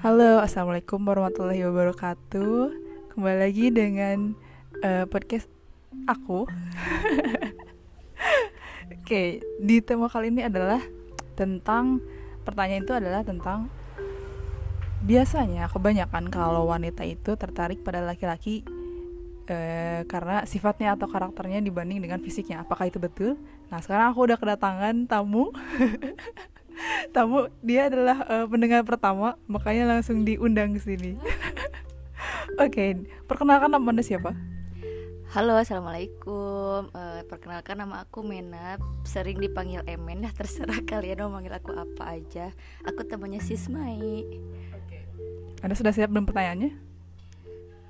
Halo, 0.00 0.40
assalamualaikum 0.40 1.04
warahmatullahi 1.04 1.60
wabarakatuh. 1.60 2.72
Kembali 3.12 3.36
lagi 3.36 3.68
dengan 3.68 4.32
uh, 4.80 5.04
podcast 5.04 5.44
aku. 6.08 6.48
Oke, 8.88 8.96
okay, 9.04 9.44
di 9.60 9.84
tema 9.84 10.08
kali 10.08 10.32
ini 10.32 10.40
adalah 10.40 10.80
tentang 11.36 12.00
pertanyaan 12.48 12.88
itu 12.88 12.96
adalah 12.96 13.20
tentang 13.28 13.68
biasanya 15.04 15.68
kebanyakan 15.68 16.32
kalau 16.32 16.72
wanita 16.72 17.04
itu 17.04 17.36
tertarik 17.36 17.84
pada 17.84 18.00
laki-laki 18.00 18.64
uh, 19.52 20.08
karena 20.08 20.48
sifatnya 20.48 20.96
atau 20.96 21.12
karakternya 21.12 21.60
dibanding 21.60 22.00
dengan 22.00 22.24
fisiknya. 22.24 22.64
Apakah 22.64 22.88
itu 22.88 22.96
betul? 22.96 23.36
Nah, 23.68 23.84
sekarang 23.84 24.16
aku 24.16 24.32
udah 24.32 24.40
kedatangan 24.40 25.04
tamu. 25.04 25.52
tamu 27.10 27.50
dia 27.60 27.90
adalah 27.90 28.22
uh, 28.24 28.46
pendengar 28.46 28.86
pertama 28.86 29.34
makanya 29.50 29.90
langsung 29.90 30.22
diundang 30.22 30.72
ke 30.72 30.80
sini 30.80 31.18
oke 32.62 32.70
okay, 32.70 32.96
perkenalkan 33.26 33.70
nama 33.70 33.90
anda 33.90 34.06
siapa 34.06 34.32
Halo, 35.30 35.54
assalamualaikum. 35.54 36.90
Uh, 36.90 37.22
perkenalkan 37.30 37.78
nama 37.78 38.02
aku 38.02 38.26
Mena, 38.26 38.82
sering 39.06 39.38
dipanggil 39.38 39.78
Emen. 39.86 40.26
Dah 40.26 40.34
terserah 40.42 40.82
kalian 40.82 41.22
mau 41.22 41.38
manggil 41.38 41.54
aku 41.54 41.70
apa 41.70 42.18
aja. 42.18 42.50
Aku 42.82 43.06
temannya 43.06 43.38
Sismai. 43.38 44.26
Anda 45.62 45.78
sudah 45.78 45.94
siap 45.94 46.10
dengan 46.10 46.26
pertanyaannya? 46.26 46.74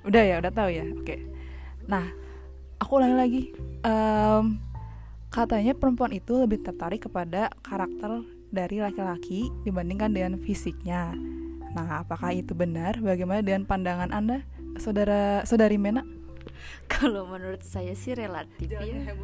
Udah 0.05 0.21
ya, 0.21 0.37
udah 0.37 0.53
tahu 0.53 0.69
ya. 0.69 0.85
Oke. 0.93 1.01
Okay. 1.01 1.19
Nah, 1.89 2.13
aku 2.77 3.01
ulangi 3.01 3.17
lagi. 3.17 3.43
Um, 3.81 4.61
katanya 5.33 5.73
perempuan 5.73 6.13
itu 6.13 6.37
lebih 6.37 6.61
tertarik 6.61 7.09
kepada 7.09 7.49
karakter 7.65 8.21
dari 8.51 8.83
laki-laki 8.83 9.47
dibandingkan 9.63 10.11
dengan 10.11 10.35
fisiknya. 10.35 11.15
Nah, 11.71 12.03
apakah 12.03 12.35
itu 12.35 12.51
benar? 12.51 12.99
Bagaimana 12.99 13.39
dengan 13.39 13.63
pandangan 13.63 14.11
Anda, 14.11 14.43
saudara 14.75 15.47
saudari 15.47 15.79
Mena? 15.79 16.03
Kalau 16.91 17.31
menurut 17.31 17.63
saya 17.63 17.95
sih 17.95 18.11
relatif 18.11 18.67
Jangan 18.67 19.07
ya. 19.07 19.15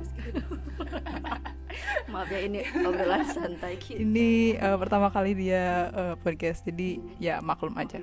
Maaf 2.12 2.32
ya 2.32 2.40
ini 2.42 2.64
obrolan 2.88 3.28
santai 3.28 3.76
gitu. 3.78 4.00
Ini 4.00 4.58
uh, 4.64 4.80
pertama 4.80 5.12
kali 5.12 5.36
dia 5.36 5.92
uh, 5.92 6.16
podcast, 6.18 6.64
jadi 6.64 6.98
ya 7.20 7.44
maklum 7.44 7.76
aja. 7.76 8.00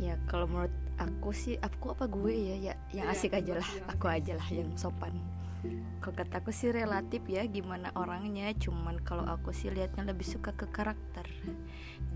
Ya 0.00 0.16
kalau 0.26 0.48
menurut 0.48 0.72
aku 0.96 1.30
sih, 1.36 1.60
aku 1.60 1.92
apa 1.92 2.08
gue 2.08 2.32
ya, 2.32 2.72
ya 2.72 2.74
yang 2.96 3.06
iya, 3.06 3.14
asik 3.14 3.36
aja 3.36 3.60
lah, 3.60 3.70
aku 3.92 4.08
aja 4.08 4.32
lah 4.34 4.48
yang 4.48 4.72
sopan 4.74 5.12
kalau 6.00 6.14
kataku 6.16 6.50
sih 6.50 6.72
relatif 6.72 7.20
ya 7.28 7.44
gimana 7.44 7.92
orangnya. 7.92 8.48
Cuman 8.56 9.00
kalau 9.04 9.28
aku 9.28 9.52
sih 9.52 9.68
lihatnya 9.68 10.08
lebih 10.08 10.24
suka 10.24 10.56
ke 10.56 10.64
karakter 10.72 11.28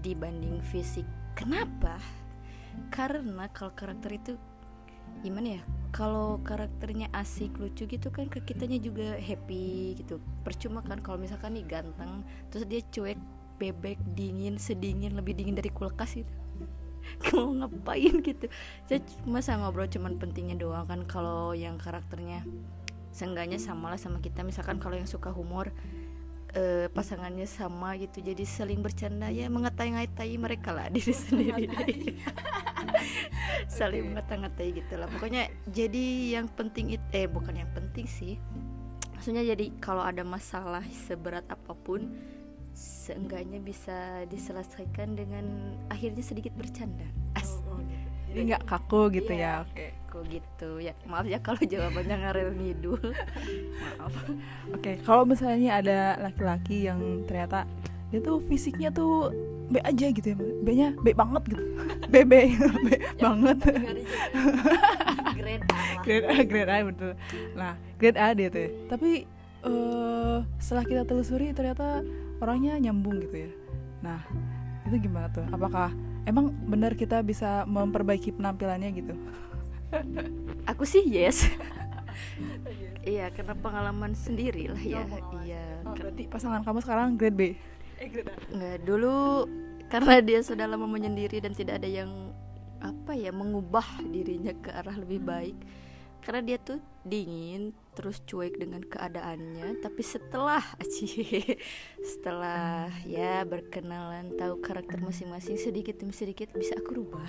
dibanding 0.00 0.64
fisik. 0.64 1.04
Kenapa? 1.36 2.00
Karena 2.88 3.46
kalau 3.52 3.72
karakter 3.76 4.16
itu 4.16 4.32
gimana 5.20 5.60
ya? 5.60 5.62
Kalau 5.94 6.42
karakternya 6.42 7.06
asik 7.14 7.54
lucu 7.60 7.86
gitu 7.86 8.08
kan 8.10 8.26
ke 8.26 8.42
kitanya 8.42 8.80
juga 8.80 9.20
happy 9.20 10.00
gitu. 10.00 10.18
Percuma 10.42 10.80
kan 10.82 10.98
kalau 10.98 11.20
misalkan 11.20 11.54
nih 11.54 11.66
ganteng 11.68 12.24
terus 12.50 12.66
dia 12.66 12.80
cuek 12.88 13.20
bebek 13.60 14.00
dingin 14.18 14.58
sedingin 14.58 15.14
lebih 15.14 15.38
dingin 15.38 15.54
dari 15.54 15.70
kulkas 15.70 16.18
gitu. 16.18 16.32
Mau 17.36 17.52
ngapain 17.52 18.24
gitu? 18.24 18.48
Saya 18.88 19.04
masa 19.28 19.60
ngobrol 19.60 19.86
cuman 19.86 20.16
pentingnya 20.16 20.56
doang 20.56 20.88
kan 20.88 21.04
kalau 21.04 21.52
yang 21.52 21.76
karakternya 21.76 22.42
seenggaknya 23.14 23.62
sama 23.62 23.94
lah 23.94 24.00
sama 24.00 24.18
kita. 24.18 24.42
Misalkan 24.42 24.82
kalau 24.82 24.98
yang 24.98 25.06
suka 25.06 25.30
humor 25.30 25.70
uh, 26.58 26.90
pasangannya 26.90 27.46
sama 27.46 27.94
gitu. 28.02 28.18
Jadi 28.18 28.42
saling 28.42 28.82
bercanda 28.82 29.30
ya 29.30 29.46
mengatai-ngatai 29.46 30.34
mereka 30.34 30.74
lah 30.74 30.90
diri 30.94 31.14
sendiri. 31.24 31.70
Saling 33.70 34.10
mengatai-ngatai 34.10 34.68
gitu 34.74 34.98
lah. 34.98 35.06
Pokoknya 35.06 35.46
jadi 35.70 36.34
yang 36.42 36.50
penting 36.50 36.98
itu 36.98 37.06
eh 37.14 37.30
bukan 37.30 37.54
yang 37.54 37.70
penting 37.70 38.10
sih. 38.10 38.34
Maksudnya 39.14 39.46
jadi 39.46 39.70
kalau 39.78 40.02
ada 40.02 40.26
masalah 40.26 40.82
seberat 41.06 41.46
apa 41.46 41.72
pun 41.72 42.10
seenggaknya 42.74 43.62
bisa 43.62 44.26
diselesaikan 44.26 45.14
dengan 45.14 45.78
akhirnya 45.86 46.26
sedikit 46.26 46.50
bercanda 46.58 47.06
jadi 48.34 48.42
nggak 48.50 48.64
kaku 48.66 49.14
gitu 49.14 49.30
yeah. 49.30 49.62
ya 49.62 49.64
oke. 49.64 49.70
okay 49.72 49.90
gitu. 50.22 50.78
Ya 50.78 50.94
maaf 51.10 51.26
ya 51.26 51.42
kalau 51.42 51.58
jawabannya 51.58 52.16
ngarel 52.22 52.54
ngidul. 52.54 53.00
Maaf. 53.98 54.14
Oke 54.70 54.78
okay, 54.78 54.94
kalau 55.02 55.26
misalnya 55.26 55.82
ada 55.82 55.98
laki-laki 56.22 56.86
yang 56.86 57.26
ternyata 57.26 57.66
dia 58.14 58.22
tuh 58.22 58.38
fisiknya 58.46 58.94
tuh 58.94 59.34
B 59.64 59.80
aja 59.80 60.06
gitu 60.12 60.26
ya 60.28 60.36
B 60.36 60.68
nya 60.76 60.88
B 61.00 61.16
banget 61.16 61.42
gitu. 61.50 61.64
B 62.12 62.14
B, 62.22 62.32
B 62.86 62.88
banget. 63.18 63.58
grade 65.34 65.64
A 65.66 65.82
grade 66.04 66.26
A 66.30 66.36
grade 66.46 66.70
A 66.70 66.76
betul. 66.86 67.12
Nah 67.58 67.72
grade 67.98 68.18
A 68.20 68.26
dia 68.36 68.48
tuh. 68.52 68.62
Ya. 68.62 68.70
tapi 68.86 69.10
uh, 69.66 70.46
setelah 70.62 70.84
kita 70.86 71.02
telusuri 71.08 71.50
ternyata 71.56 72.06
orangnya 72.38 72.78
nyambung 72.78 73.18
gitu 73.18 73.48
ya. 73.48 73.50
Nah 74.04 74.20
itu 74.84 75.10
gimana 75.10 75.32
tuh? 75.32 75.48
Apakah 75.48 75.90
emang 76.24 76.52
benar 76.68 76.96
kita 76.96 77.20
bisa 77.24 77.64
memperbaiki 77.68 78.34
penampilannya 78.36 78.90
gitu? 78.96 79.14
Aku 80.70 80.84
sih 80.84 81.04
yes. 81.04 81.44
Iya 83.04 83.28
karena 83.36 83.52
pengalaman 83.52 84.16
sendiri 84.16 84.72
lah 84.72 84.80
ya. 84.80 85.04
Oh, 85.04 85.44
iya 85.44 85.84
oh, 85.84 85.92
berarti 85.92 86.24
pasangan 86.24 86.64
kamu 86.64 86.80
sekarang 86.80 87.20
grade 87.20 87.36
B? 87.36 87.42
Eh 88.00 88.08
grade 88.08 88.32
A. 88.32 88.36
Nggak 88.48 88.78
dulu 88.88 89.44
karena 89.92 90.24
dia 90.24 90.40
sudah 90.40 90.64
lama 90.64 90.88
menyendiri 90.88 91.44
dan 91.44 91.52
tidak 91.52 91.84
ada 91.84 91.88
yang 92.00 92.32
apa 92.80 93.12
ya 93.12 93.28
mengubah 93.28 93.84
dirinya 94.08 94.56
ke 94.56 94.72
arah 94.72 94.96
lebih 94.96 95.20
baik 95.20 95.56
karena 96.24 96.40
dia 96.40 96.56
tuh 96.56 96.80
dingin 97.04 97.76
terus 97.92 98.24
cuek 98.24 98.56
dengan 98.56 98.80
keadaannya. 98.80 99.84
Tapi 99.84 100.02
setelah 100.02 100.64
aci 100.82 101.44
setelah 102.00 102.88
ya 103.04 103.44
berkenalan 103.44 104.32
tahu 104.40 104.58
karakter 104.64 104.98
masing-masing 105.04 105.60
sedikit 105.60 106.00
demi 106.00 106.16
sedikit 106.16 106.50
bisa 106.56 106.80
aku 106.80 107.04
rubah. 107.04 107.28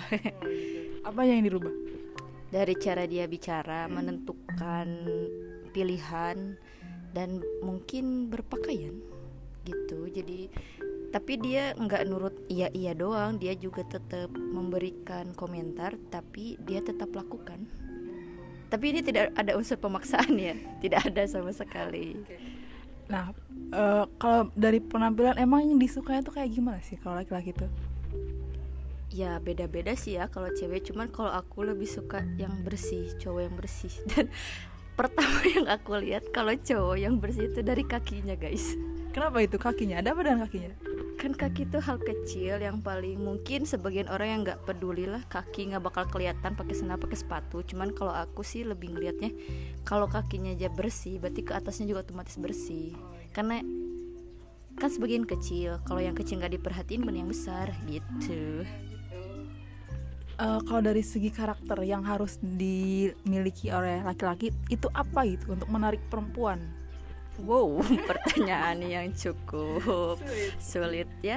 Apa 1.08 1.22
yang 1.28 1.44
dirubah? 1.44 1.72
Dari 2.48 2.74
cara 2.80 3.04
dia 3.04 3.28
bicara 3.28 3.84
menentukan 3.86 4.88
pilihan 5.76 6.56
dan 7.12 7.44
mungkin 7.60 8.32
berpakaian 8.32 8.96
gitu. 9.68 10.08
Jadi 10.08 10.48
tapi 11.12 11.38
dia 11.38 11.72
nggak 11.76 12.02
nurut 12.08 12.34
iya 12.48 12.72
iya 12.72 12.96
doang. 12.96 13.36
Dia 13.36 13.52
juga 13.60 13.84
tetap 13.84 14.32
memberikan 14.32 15.36
komentar 15.36 16.00
tapi 16.08 16.56
dia 16.64 16.80
tetap 16.80 17.12
lakukan 17.12 17.85
tapi 18.76 18.92
ini 18.92 19.00
tidak 19.00 19.32
ada 19.32 19.56
unsur 19.56 19.80
pemaksaan 19.80 20.36
ya. 20.36 20.52
Tidak 20.84 21.08
ada 21.08 21.24
sama 21.24 21.48
sekali. 21.48 22.12
Nah 23.08 23.32
uh, 23.72 24.04
kalau 24.20 24.52
dari 24.52 24.84
penampilan 24.84 25.40
emang 25.40 25.64
yang 25.64 25.80
disukai 25.80 26.20
itu 26.20 26.28
kayak 26.28 26.52
gimana 26.52 26.84
sih 26.84 27.00
kalau 27.00 27.16
laki-laki 27.16 27.56
tuh? 27.56 27.72
Ya 29.08 29.40
beda-beda 29.40 29.96
sih 29.96 30.20
ya 30.20 30.28
kalau 30.28 30.52
cewek. 30.52 30.92
Cuman 30.92 31.08
kalau 31.08 31.32
aku 31.32 31.64
lebih 31.64 31.88
suka 31.88 32.20
yang 32.36 32.52
bersih 32.68 33.16
cowok 33.16 33.48
yang 33.48 33.56
bersih. 33.56 33.92
Dan 34.12 34.28
pertama 34.92 35.40
yang 35.56 35.72
aku 35.72 35.96
lihat 35.96 36.28
kalau 36.36 36.52
cowok 36.52 37.00
yang 37.00 37.16
bersih 37.16 37.48
itu 37.48 37.64
dari 37.64 37.80
kakinya 37.80 38.36
guys. 38.36 38.76
Kenapa 39.16 39.40
itu 39.40 39.56
kakinya? 39.56 40.04
Ada 40.04 40.12
apa 40.12 40.20
dengan 40.20 40.44
kakinya 40.44 40.95
kan 41.16 41.32
kaki 41.32 41.64
itu 41.64 41.80
hal 41.80 41.96
kecil 41.96 42.60
yang 42.60 42.84
paling 42.84 43.16
mungkin 43.16 43.64
sebagian 43.64 44.06
orang 44.12 44.28
yang 44.28 44.40
nggak 44.44 44.60
peduli 44.68 45.08
lah. 45.08 45.24
Kaki 45.26 45.72
nggak 45.72 45.82
bakal 45.82 46.04
kelihatan 46.12 46.52
pakai 46.52 46.76
sandal 46.76 47.00
pakai 47.00 47.16
sepatu. 47.16 47.64
Cuman 47.64 47.96
kalau 47.96 48.12
aku 48.12 48.44
sih 48.44 48.68
lebih 48.68 48.92
ngelihatnya 48.92 49.32
kalau 49.88 50.06
kakinya 50.06 50.52
aja 50.52 50.68
bersih 50.68 51.16
berarti 51.16 51.40
ke 51.40 51.56
atasnya 51.56 51.88
juga 51.88 52.04
otomatis 52.04 52.36
bersih. 52.36 52.92
Karena 53.32 53.64
kan 54.76 54.92
sebagian 54.92 55.24
kecil 55.24 55.80
kalau 55.88 56.04
yang 56.04 56.12
kecil 56.12 56.36
nggak 56.36 56.60
diperhatiin 56.60 57.00
benar 57.00 57.24
yang 57.24 57.32
besar 57.32 57.72
gitu. 57.88 58.68
Uh, 60.36 60.60
kalau 60.68 60.84
dari 60.84 61.00
segi 61.00 61.32
karakter 61.32 61.80
yang 61.80 62.04
harus 62.04 62.36
dimiliki 62.44 63.72
oleh 63.72 64.04
laki-laki 64.04 64.52
itu 64.68 64.84
apa 64.92 65.24
itu 65.24 65.48
untuk 65.48 65.72
menarik 65.72 66.04
perempuan? 66.12 66.75
Wow, 67.44 67.84
pertanyaan 68.08 68.80
yang 68.80 69.06
cukup 69.12 70.16
sulit. 70.20 70.52
sulit 70.56 71.10
ya. 71.20 71.36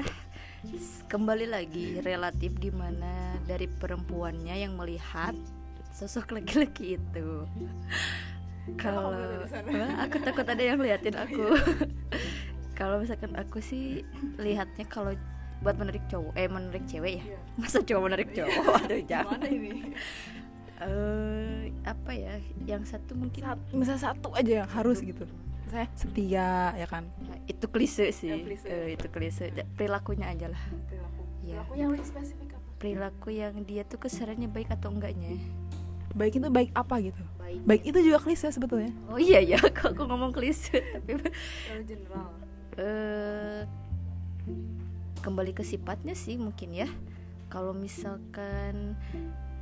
Kembali 1.12 1.48
lagi 1.48 2.00
relatif 2.00 2.56
gimana 2.60 3.36
dari 3.44 3.68
perempuannya 3.68 4.56
yang 4.56 4.80
melihat 4.80 5.36
sosok 5.92 6.40
laki-laki 6.40 6.96
itu. 6.96 7.48
Kalau 8.80 9.44
aku 10.00 10.16
takut 10.24 10.48
ada 10.48 10.64
yang 10.64 10.80
liatin 10.80 11.20
aku. 11.20 11.58
kalau 12.80 13.04
misalkan 13.04 13.36
aku 13.36 13.60
sih 13.60 14.08
lihatnya 14.40 14.88
kalau 14.88 15.12
buat 15.60 15.76
menarik 15.76 16.08
cowok 16.08 16.32
eh 16.40 16.48
menarik 16.48 16.88
cewek 16.88 17.20
ya 17.20 17.36
yeah. 17.36 17.42
masa 17.60 17.84
cowok 17.84 18.04
menarik 18.08 18.30
cowok 18.32 18.64
aduh 18.88 19.02
jangan 19.12 19.42
ini 19.44 19.92
uh, 20.80 21.68
apa 21.84 22.12
ya 22.16 22.40
yang 22.64 22.88
satu 22.88 23.12
mungkin 23.20 23.44
satu, 23.44 23.76
misal 23.76 24.00
satu 24.00 24.32
aja 24.40 24.64
yang 24.64 24.70
harus 24.72 25.04
gitu 25.04 25.28
saya 25.70 25.88
setia 25.94 26.74
ya 26.76 26.88
kan? 26.90 27.06
Nah, 27.26 27.38
itu 27.46 27.66
klise 27.70 28.10
sih. 28.12 28.30
Ya, 28.34 28.38
klise. 28.42 28.68
Uh, 28.68 28.88
itu 28.92 29.08
klise. 29.08 29.54
Perilakunya 29.78 30.28
aja 30.28 30.52
lah. 30.52 30.64
Perilaku. 30.90 31.22
Ya. 31.46 31.64
perilaku 31.64 31.74
yang 31.78 31.90
lebih 31.96 32.08
spesifik 32.10 32.50
apa? 32.58 32.68
Perilaku 32.82 33.30
yang 33.32 33.56
dia 33.64 33.82
tuh 33.86 34.00
keserannya 34.02 34.50
baik 34.50 34.70
atau 34.74 34.90
enggaknya. 34.92 35.38
Baik 36.18 36.42
itu 36.42 36.48
baik 36.50 36.72
apa 36.74 36.96
gitu? 37.00 37.24
Baik. 37.38 37.62
Baik 37.64 37.84
itu 37.86 38.00
juga 38.02 38.18
klise 38.20 38.50
sebetulnya. 38.50 38.92
Oh 39.08 39.22
iya 39.22 39.40
ya 39.40 39.60
kok 39.78 39.94
aku 39.94 40.04
ngomong 40.10 40.34
klise? 40.34 40.82
Tapi 40.82 41.22
general. 41.86 42.34
Eh 42.76 43.62
kembali 45.20 45.52
ke 45.54 45.64
sifatnya 45.64 46.18
sih 46.18 46.36
mungkin 46.42 46.74
ya. 46.74 46.90
Kalau 47.50 47.74
misalkan 47.74 48.98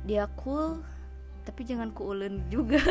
dia 0.04 0.28
cool 0.40 0.80
tapi 1.48 1.64
jangan 1.64 1.88
kuulen 1.96 2.44
juga 2.52 2.76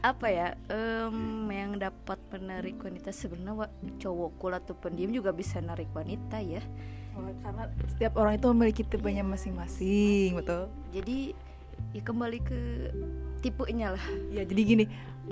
apa 0.00 0.26
ya 0.32 0.48
em, 0.72 1.44
yang 1.52 1.76
dapat 1.76 2.16
menarik 2.32 2.80
wanita 2.80 3.12
sebenarnya 3.12 3.68
cowok 4.00 4.30
cool 4.40 4.56
atau 4.56 4.72
pendiam 4.72 5.12
juga 5.12 5.28
bisa 5.30 5.60
narik 5.60 5.92
wanita 5.92 6.40
ya. 6.40 6.64
Oh, 7.12 7.26
karena 7.44 7.68
setiap 7.90 8.16
orang 8.16 8.40
itu 8.40 8.46
memiliki 8.48 8.82
tipenya 8.86 9.20
masing-masing 9.20 10.40
betul. 10.40 10.72
Jadi 10.96 11.36
ya 11.92 12.00
kembali 12.00 12.38
ke 12.40 12.60
tipenya 13.44 13.92
lah. 13.92 14.04
Ya 14.32 14.48
jadi 14.48 14.62
gini 14.64 14.84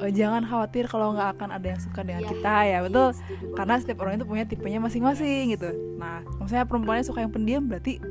eh, 0.05 0.13
jangan 0.13 0.45
khawatir 0.45 0.85
kalau 0.85 1.17
nggak 1.17 1.41
akan 1.41 1.49
ada 1.49 1.67
yang 1.73 1.81
suka 1.81 2.05
dengan 2.05 2.29
kita 2.29 2.55
ya 2.69 2.79
betul. 2.85 3.09
setuju 3.17 3.47
karena 3.57 3.75
setiap 3.81 3.99
orang 4.05 4.15
itu 4.21 4.27
punya 4.29 4.45
tipenya 4.45 4.81
masing-masing 4.85 5.57
gitu. 5.57 5.71
Nah 5.97 6.21
misalnya 6.45 6.69
perempuannya 6.69 7.05
suka 7.09 7.25
yang 7.25 7.33
pendiam 7.33 7.65
berarti 7.65 8.05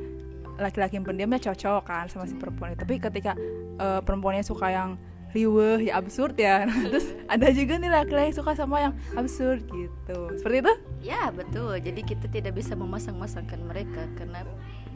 laki-laki 0.58 0.98
yang 0.98 1.06
pendiamnya 1.06 1.38
cocok 1.38 1.86
kan 1.86 2.10
sama 2.10 2.26
si 2.26 2.34
perempuan 2.34 2.74
itu. 2.74 2.82
Tapi 2.82 2.98
ketika 2.98 3.38
eh, 3.78 4.02
perempuannya 4.02 4.42
suka 4.42 4.74
yang 4.74 4.98
riweh 5.38 5.94
ya 5.94 6.02
absurd 6.02 6.34
ya. 6.34 6.66
Terus 6.90 7.14
ada 7.30 7.48
juga 7.54 7.78
nih 7.78 7.92
laki-laki 7.94 8.34
yang 8.34 8.38
suka 8.42 8.52
sama 8.58 8.90
yang 8.90 8.94
absurd 9.14 9.62
gitu. 9.70 10.18
Seperti 10.42 10.58
itu? 10.66 10.74
Ya 11.06 11.30
betul. 11.30 11.78
Jadi 11.78 12.02
kita 12.02 12.26
tidak 12.26 12.58
bisa 12.58 12.74
memasang-masangkan 12.74 13.62
mereka 13.62 14.10
karena 14.18 14.42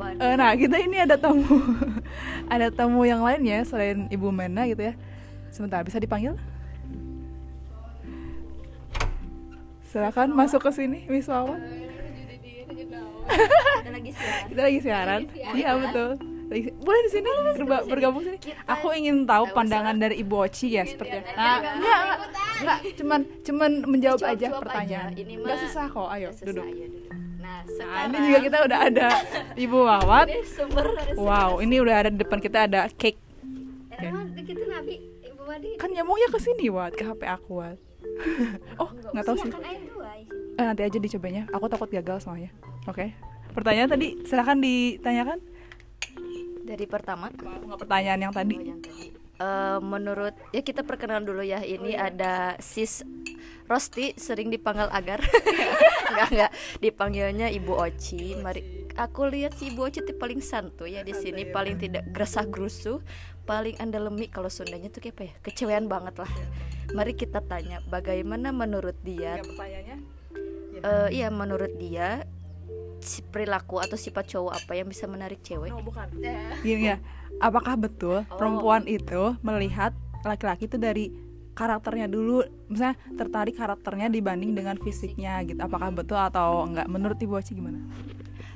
Eh, 0.01 0.33
nah 0.33 0.57
kita 0.57 0.81
ini 0.81 0.97
ada 0.97 1.13
tamu. 1.13 1.45
Ada 2.53 2.73
tamu 2.73 3.05
yang 3.05 3.21
lain 3.21 3.45
ya 3.45 3.61
selain 3.61 4.09
ibu 4.09 4.33
Mena 4.33 4.65
gitu 4.65 4.81
ya. 4.81 4.97
Sebentar 5.53 5.85
bisa 5.85 6.01
dipanggil? 6.01 6.33
Silakan 9.85 10.33
masuk 10.33 10.65
ke 10.65 10.73
sini 10.73 11.05
Miss 11.05 11.29
Wawan. 11.29 11.61
Ada 13.77 13.89
lagi 13.93 14.09
siaran. 14.09 14.45
Kita 14.49 14.61
lagi 14.65 14.79
siaran. 14.81 15.21
Iya 15.53 15.71
betul 15.77 16.30
boleh 16.51 17.01
di 17.01 17.09
sini 17.09 17.27
berba- 17.55 17.87
bergabung 17.87 18.21
sini. 18.21 18.35
aku 18.67 18.91
ingin 18.91 19.23
tahu 19.23 19.47
pandangan 19.49 19.95
dari 19.95 20.19
ibu 20.19 20.35
Oci 20.37 20.75
ya 20.75 20.83
seperti 20.83 21.17
apa? 21.17 21.31
nah 21.31 21.55
enggak 21.71 22.01
enggak 22.59 22.77
cuman 22.93 23.19
cuman 23.41 23.71
menjawab 23.87 24.19
aja 24.27 24.47
pertanyaan. 24.53 25.11
Enggak 25.15 25.57
susah 25.63 25.85
kok 25.87 26.09
ayo 26.11 26.29
susah, 26.29 26.45
duduk. 26.45 26.65
Nah 27.39 27.63
nah 27.79 27.99
ini 28.05 28.17
juga 28.27 28.39
kita 28.43 28.57
udah 28.63 28.79
ada 28.83 29.07
ibu 29.63 29.77
Wawat. 29.79 30.27
Wow 31.15 31.59
ini 31.59 31.75
udah 31.77 31.95
ada 31.97 32.09
di 32.11 32.19
depan 32.19 32.37
kita 32.37 32.67
ada 32.67 32.91
cake. 32.91 33.17
Wadi? 35.41 35.75
Kan 35.75 35.91
nyambungnya 35.91 36.29
ke 36.29 36.39
sini 36.39 36.67
Wat 36.67 36.93
ke 36.93 37.03
HP 37.03 37.27
aku 37.27 37.59
Wat 37.59 37.77
oh 38.81 38.89
nggak 39.13 39.23
tahu 39.23 39.35
sih. 39.37 39.51
eh, 40.53 40.63
nanti 40.63 40.81
aja 40.81 40.97
dicobanya. 40.97 41.45
Aku 41.49 41.65
takut 41.65 41.87
gagal 41.87 42.19
soalnya. 42.19 42.49
Oke. 42.85 43.13
Pertanyaan 43.51 43.89
tadi 43.89 44.15
silahkan 44.23 44.57
ditanyakan 44.57 45.37
dari 46.63 46.85
pertama? 46.85 47.29
Nggak 47.31 47.79
pertanyaan 47.81 48.19
yang 48.29 48.33
tadi? 48.33 48.55
Oh. 48.57 49.11
Eh, 49.41 49.79
menurut 49.81 50.37
ya 50.53 50.61
kita 50.61 50.85
perkenalan 50.85 51.25
dulu 51.25 51.41
ya. 51.41 51.65
Ini 51.65 51.97
ada 51.97 52.53
sis 52.61 53.01
Rosti 53.65 54.13
sering 54.13 54.53
dipanggil 54.53 54.85
Agar. 54.93 55.23
Enggak 56.11 56.27
enggak 56.27 56.51
dipanggilnya 56.83 57.47
Ibu 57.49 57.73
Oci. 57.73 58.35
Mari 58.37 58.91
aku 58.99 59.31
lihat 59.31 59.55
si 59.55 59.71
Ibu 59.71 59.87
Oci 59.87 60.03
paling 60.13 60.43
santuy 60.43 60.99
ya 60.99 61.01
di 61.01 61.15
sini. 61.15 61.47
Paling 61.49 61.79
tidak 61.79 62.05
gresah 62.11 62.45
gerusuh. 62.45 62.99
Paling 63.47 63.79
andalemi 63.81 64.29
kalau 64.29 64.51
Sundanya 64.51 64.91
tuh 64.93 65.01
kayak 65.01 65.15
apa 65.17 65.23
ya? 65.23 65.33
Kecewean 65.41 65.89
banget 65.89 66.21
lah. 66.21 66.31
Mari 66.93 67.15
kita 67.15 67.41
tanya 67.41 67.81
bagaimana 67.89 68.53
menurut 68.53 68.99
dia? 69.01 69.39
Pertanyaannya? 69.41 69.97
Eh, 70.81 71.09
iya 71.15 71.31
menurut 71.31 71.71
dia 71.79 72.27
perilaku 73.33 73.81
atau 73.81 73.97
sifat 73.97 74.37
cowok 74.37 74.53
apa 74.53 74.71
yang 74.77 74.87
bisa 74.87 75.09
menarik 75.09 75.41
cewek? 75.41 75.73
No 75.73 75.81
bukan. 75.81 76.07
Gini 76.61 76.93
ya 76.93 76.97
apakah 77.41 77.79
betul 77.79 78.23
perempuan 78.29 78.85
itu 78.85 79.35
melihat 79.41 79.95
laki-laki 80.21 80.69
itu 80.69 80.77
dari 80.77 81.09
karakternya 81.57 82.07
dulu? 82.07 82.45
Misalnya 82.69 82.95
tertarik 83.17 83.57
karakternya 83.57 84.07
dibanding 84.07 84.53
dengan 84.53 84.75
fisiknya 84.77 85.41
gitu. 85.47 85.59
Apakah 85.59 85.89
betul 85.91 86.21
atau 86.21 86.63
enggak? 86.69 86.87
Menurut 86.87 87.17
ibu 87.19 87.37
Oci 87.37 87.57
gimana? 87.57 87.81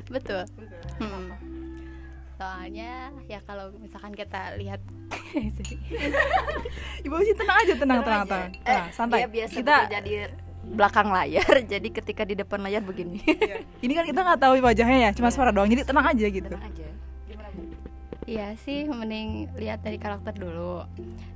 Betul. 0.09 0.45
Hmm. 1.01 1.33
soalnya 2.35 3.15
ya 3.31 3.39
kalau 3.47 3.71
misalkan 3.79 4.11
kita 4.11 4.59
lihat 4.59 4.83
ibu 7.07 7.15
Oci 7.15 7.31
tenang 7.31 7.57
aja 7.63 7.73
tenang 7.79 7.99
tenang 8.03 8.23
tenang, 8.27 8.49
tenang. 8.59 8.85
Santai. 8.91 9.23
dia 9.23 9.29
biasa 9.31 9.55
kita 9.55 9.75
bekerja 9.87 9.99
di 10.03 10.15
belakang 10.73 11.13
layar. 11.13 11.61
Jadi 11.73 11.87
ketika 11.93 12.25
di 12.25 12.33
depan 12.33 12.61
layar 12.65 12.81
begini. 12.81 13.21
Ini 13.85 13.93
kan 13.93 14.05
kita 14.09 14.19
nggak 14.25 14.39
tahu 14.41 14.53
wajahnya 14.63 14.97
ya 15.05 15.11
cuma 15.13 15.29
suara 15.29 15.53
doang. 15.53 15.69
Jadi 15.69 15.85
tenang 15.85 16.07
aja 16.09 16.25
gitu. 16.25 16.49
Tenang 16.49 16.65
aja. 16.65 16.87
Iya 18.25 18.57
sih, 18.57 18.89
mending 18.89 19.53
lihat 19.53 19.85
dari 19.85 20.01
karakter 20.01 20.33
dulu. 20.33 20.81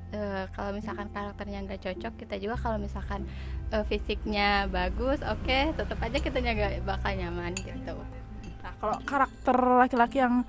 Eh, 0.09 0.43
kalau 0.57 0.73
misalkan 0.73 1.05
karakternya 1.13 1.61
nggak 1.61 1.85
cocok, 1.85 2.13
kita 2.17 2.41
juga 2.41 2.57
kalau 2.57 2.81
misalkan 2.81 3.29
eh, 3.69 3.85
fisiknya 3.85 4.65
bagus, 4.65 5.21
oke, 5.21 5.77
tetap 5.77 6.01
aja 6.01 6.17
kita 6.17 6.41
nggak 6.41 6.81
bakal 6.81 7.13
nyaman 7.13 7.53
gitu. 7.53 7.93
Nah, 8.65 8.73
kalau 8.81 8.97
karakter 9.05 9.53
laki-laki 9.53 10.17
yang 10.17 10.41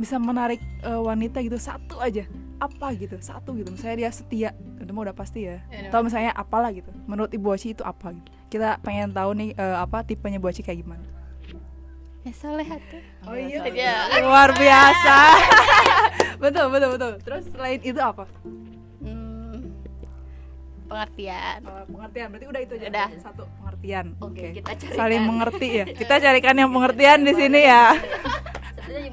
bisa 0.00 0.16
menarik 0.16 0.64
eh, 0.80 0.96
wanita 1.04 1.44
gitu 1.44 1.60
satu 1.60 2.00
aja, 2.00 2.24
apa 2.58 2.86
gitu, 2.98 3.16
satu 3.22 3.54
gitu. 3.54 3.70
Misalnya 3.70 3.96
dia 4.06 4.10
setia, 4.10 4.50
udah 4.82 4.92
mah 4.92 5.02
udah 5.10 5.16
pasti 5.16 5.46
ya. 5.46 5.62
Iya. 5.70 5.90
Atau 5.90 6.02
misalnya 6.02 6.32
apalah 6.34 6.74
gitu. 6.74 6.90
Menurut 7.06 7.30
Ibu 7.30 7.46
Oci 7.54 7.74
itu 7.74 7.82
apa 7.86 8.12
gitu. 8.12 8.28
Kita 8.50 8.82
pengen 8.82 9.14
tahu 9.14 9.30
nih 9.38 9.50
eh, 9.54 9.76
apa 9.78 10.02
tipenya 10.02 10.42
Ibu 10.42 10.50
Oci 10.50 10.62
kayak 10.66 10.82
gimana. 10.82 11.06
Ya 12.26 12.32
soleh 12.34 12.66
tuh. 12.66 13.02
Oh 13.30 13.36
iya. 13.38 13.62
Iya. 13.64 13.96
Luar 14.26 14.50
biasa. 14.52 15.16
betul, 16.42 16.66
betul, 16.74 16.88
betul. 16.98 17.12
Terus 17.22 17.44
selain 17.54 17.80
itu 17.80 18.00
apa? 18.02 18.26
Hmm, 19.00 19.72
pengertian. 20.90 21.62
Oh, 21.62 21.84
pengertian. 21.88 22.26
Berarti 22.34 22.46
udah 22.50 22.60
itu 22.60 22.72
aja. 22.74 22.86
Udah. 22.90 23.08
Satu 23.22 23.42
pengertian. 23.62 24.06
Oke, 24.18 24.50
Oke. 24.50 24.60
kita 24.60 24.70
carikan. 24.74 24.98
Saling 24.98 25.22
mengerti 25.22 25.68
ya. 25.70 25.84
Kita 26.00 26.14
carikan 26.18 26.54
yang 26.58 26.70
pengertian 26.74 27.18
di 27.22 27.32
sini 27.32 27.60
ya. 27.64 27.94
sebenarnya 28.82 29.10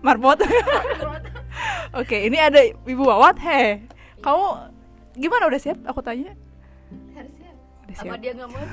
Marbot. 0.04 0.38
Oke, 1.94 2.26
ini 2.26 2.36
ada 2.36 2.58
Ibu 2.60 3.02
Wawat. 3.02 3.36
He, 3.38 3.84
kamu 4.18 4.46
gimana 5.14 5.46
udah 5.46 5.60
siap? 5.60 5.78
Aku 5.86 6.00
tanya. 6.00 6.34
Harusnya 7.14 7.50
Udah 7.84 7.94
apa 7.94 8.02
siap. 8.02 8.18
dia 8.18 8.32
nggak 8.32 8.48
mau 8.48 8.64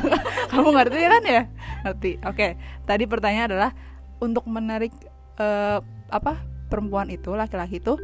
kamu 0.52 0.68
ngerti 0.74 0.98
kan 1.00 1.22
ya? 1.24 1.42
Ngerti. 1.82 2.12
Oke. 2.22 2.48
Tadi 2.82 3.04
pertanyaan 3.06 3.48
adalah 3.48 3.70
untuk 4.18 4.44
menarik 4.44 4.92
eh, 5.36 5.78
apa 6.08 6.32
perempuan 6.66 7.08
itu, 7.08 7.32
laki-laki 7.32 7.78
itu 7.78 7.96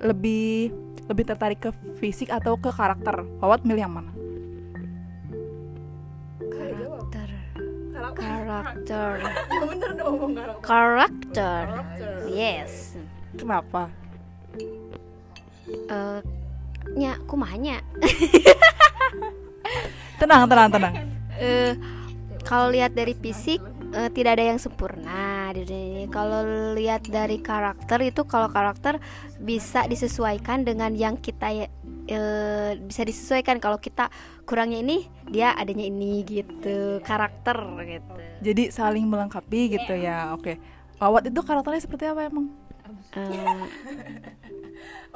lebih 0.00 0.74
lebih 1.06 1.24
tertarik 1.24 1.60
ke 1.60 1.70
fisik 1.96 2.28
atau 2.28 2.58
ke 2.58 2.68
karakter? 2.68 3.22
Wawat 3.38 3.62
milih 3.62 3.86
yang 3.86 3.94
mana? 3.94 4.10
karakter 6.50 7.28
Karakter. 7.94 8.16
karakter 8.20 9.12
Bener 9.70 9.90
dong 9.94 10.32
karakter. 10.60 11.64
karakter. 11.70 12.12
Yes. 12.28 12.96
Kenapa? 13.36 13.92
Eh, 15.68 16.20
nya 16.96 17.20
kumanya. 17.28 17.80
Tenang, 20.16 20.48
tenang, 20.48 20.68
tenang. 20.72 20.94
eh 21.36 21.76
kalau 22.40 22.72
lihat 22.72 22.96
dari 22.96 23.12
fisik 23.12 23.60
eh, 23.92 24.08
tidak 24.16 24.40
ada 24.40 24.44
yang 24.54 24.56
sempurna. 24.56 25.52
Kalau 26.08 26.72
lihat 26.72 27.04
dari 27.06 27.36
karakter 27.42 28.00
itu 28.00 28.24
kalau 28.24 28.48
karakter 28.48 28.96
bisa 29.36 29.84
disesuaikan 29.84 30.64
dengan 30.64 30.96
yang 30.96 31.20
kita 31.20 31.52
ya- 31.52 31.72
eh, 32.08 32.80
bisa 32.80 33.04
disesuaikan. 33.04 33.60
Kalau 33.60 33.76
kita 33.76 34.08
kurangnya 34.48 34.80
ini, 34.80 35.04
dia 35.28 35.52
adanya 35.52 35.84
ini 35.84 36.24
gitu. 36.24 37.04
Karakter 37.04 37.60
gitu. 37.84 38.12
Jadi 38.40 38.62
saling 38.72 39.04
melengkapi 39.04 39.76
gitu 39.76 39.92
ya. 39.92 40.32
Oke. 40.32 40.56
Wawat 40.96 41.28
itu 41.28 41.40
karakternya 41.44 41.82
seperti 41.84 42.08
apa 42.08 42.24
emang? 42.24 42.48
Eh, 43.16 43.56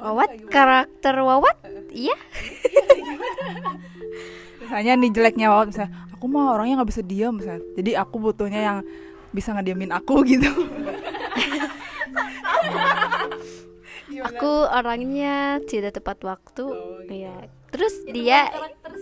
Wawat 0.01 0.31
karakter 0.49 1.15
Wawat? 1.21 1.57
Iya. 1.93 2.17
Misalnya 4.65 4.93
nih 4.97 5.11
jeleknya 5.13 5.47
Wawat 5.53 5.69
misalnya 5.69 5.93
aku 6.17 6.25
mah 6.25 6.57
orangnya 6.57 6.81
nggak 6.81 6.91
bisa 6.91 7.03
diam 7.05 7.37
misalnya. 7.37 7.61
Jadi 7.77 7.91
aku 8.01 8.17
butuhnya 8.17 8.61
yang 8.61 8.79
bisa 9.37 9.53
ngediamin 9.53 9.93
aku 9.93 10.25
gitu. 10.31 10.49
Aku 14.21 14.53
orangnya 14.69 15.61
tidak 15.69 16.01
tepat 16.01 16.25
waktu. 16.25 16.65
Iya. 17.09 17.37
terus 17.71 18.03
dia 18.03 18.51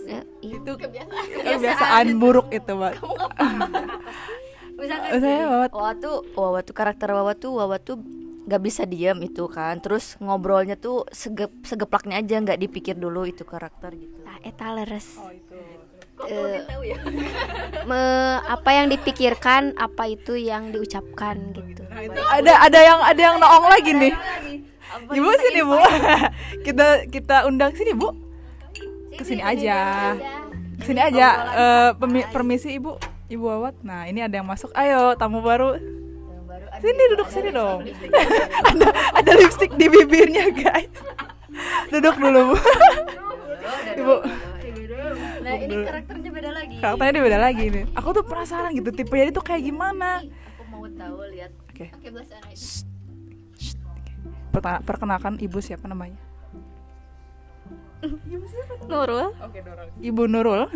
eh, 0.05 0.21
iya. 0.45 0.61
itu 0.61 0.71
kebiasaan. 0.77 2.21
Buruk 2.21 2.53
itu 2.53 2.69
Mbak 2.69 3.01
misalkan 4.79 5.09
gini, 5.19 5.43
Wawat. 5.45 5.71
Wawa 5.75 5.91
tuh 5.99 6.17
Wawa 6.33 6.59
tuh 6.63 6.73
karakter 6.75 7.07
Wawa 7.11 7.33
tuh 7.35 7.51
Wawa 7.51 7.77
tuh 7.77 7.97
nggak 8.49 8.63
bisa 8.65 8.89
diam 8.89 9.21
itu 9.21 9.45
kan. 9.45 9.77
Terus 9.77 10.17
ngobrolnya 10.17 10.73
tuh 10.73 11.05
segep 11.13 11.61
segeplaknya 11.61 12.17
aja 12.17 12.41
nggak 12.41 12.57
dipikir 12.57 12.97
dulu 12.97 13.29
itu 13.29 13.45
karakter 13.45 13.93
gitu. 13.93 14.17
Nah, 14.25 14.41
eta 14.41 14.73
leres. 14.73 15.21
kok 16.19 16.27
perlu 16.27 16.59
tahu 16.67 16.83
ya? 16.83 16.97
Me- 17.87 18.41
apa 18.43 18.69
yang 18.75 18.91
dipikirkan, 18.91 19.71
apa 19.79 20.03
itu 20.11 20.35
yang 20.35 20.75
diucapkan 20.75 21.55
gitu. 21.55 21.87
ada 22.27 22.53
ada 22.59 22.79
yang 22.83 22.99
ada 22.99 23.21
yang 23.21 23.37
noong 23.39 23.65
lagi 23.71 23.95
nih. 23.95 24.11
Ibu 25.15 25.29
sini 25.39 25.61
bu? 25.63 25.79
kita 26.67 27.07
kita 27.07 27.47
undang 27.47 27.71
sini 27.71 27.95
bu. 27.95 28.11
Ke 29.15 29.23
sini 29.23 29.39
aja. 29.39 30.11
ke 30.75 30.83
sini 30.83 30.99
aja. 30.99 31.27
Eh, 31.55 31.89
pemi- 31.95 32.27
permisi 32.35 32.75
ibu. 32.75 32.99
Ibu 33.29 33.45
awat 33.45 33.79
nah 33.85 34.03
ini 34.09 34.19
ada 34.19 34.41
yang 34.41 34.49
masuk. 34.49 34.73
Ayo 34.75 35.15
tamu 35.15 35.39
baru 35.39 35.77
sini 36.79 37.03
duduk 37.15 37.29
sini 37.29 37.49
dong. 37.51 37.79
Ada 38.69 38.87
ada 39.15 39.31
lipstick 39.35 39.71
di 39.75 39.87
bibirnya 39.91 40.49
guys. 40.51 40.91
Duduk 41.91 42.15
dulu. 42.17 42.55
Bu 42.55 42.55
ibu. 43.99 44.15
Nah 45.39 45.55
ini 45.59 45.75
karakternya 45.83 46.29
beda 46.31 46.49
lagi. 46.53 46.75
Karakternya 46.79 47.11
dia 47.11 47.23
beda 47.23 47.39
lagi 47.39 47.65
nih 47.71 47.83
aku 47.95 48.07
tuh 48.15 48.23
penasaran 48.25 48.71
gitu 48.75 48.89
tipe 48.95 49.15
jadi 49.15 49.31
tuh 49.31 49.43
kayak 49.43 49.63
gimana? 49.67 50.23
Aku 50.23 50.63
mau 50.71 50.85
tahu 50.87 51.17
lihat. 51.33 51.51
Oke. 51.71 51.91
Oke, 51.95 52.09
perkenalkan 54.83 55.37
ibu 55.39 55.59
siapa 55.61 55.87
namanya? 55.87 56.17
Nurul. 58.87 59.35
Ibu 59.99 60.23
Nurul. 60.31 60.71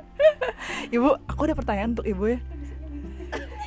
ibu, 0.94 1.08
aku 1.24 1.40
ada 1.48 1.56
pertanyaan 1.56 1.96
untuk 1.96 2.04
Ibu 2.04 2.24
ya. 2.36 2.38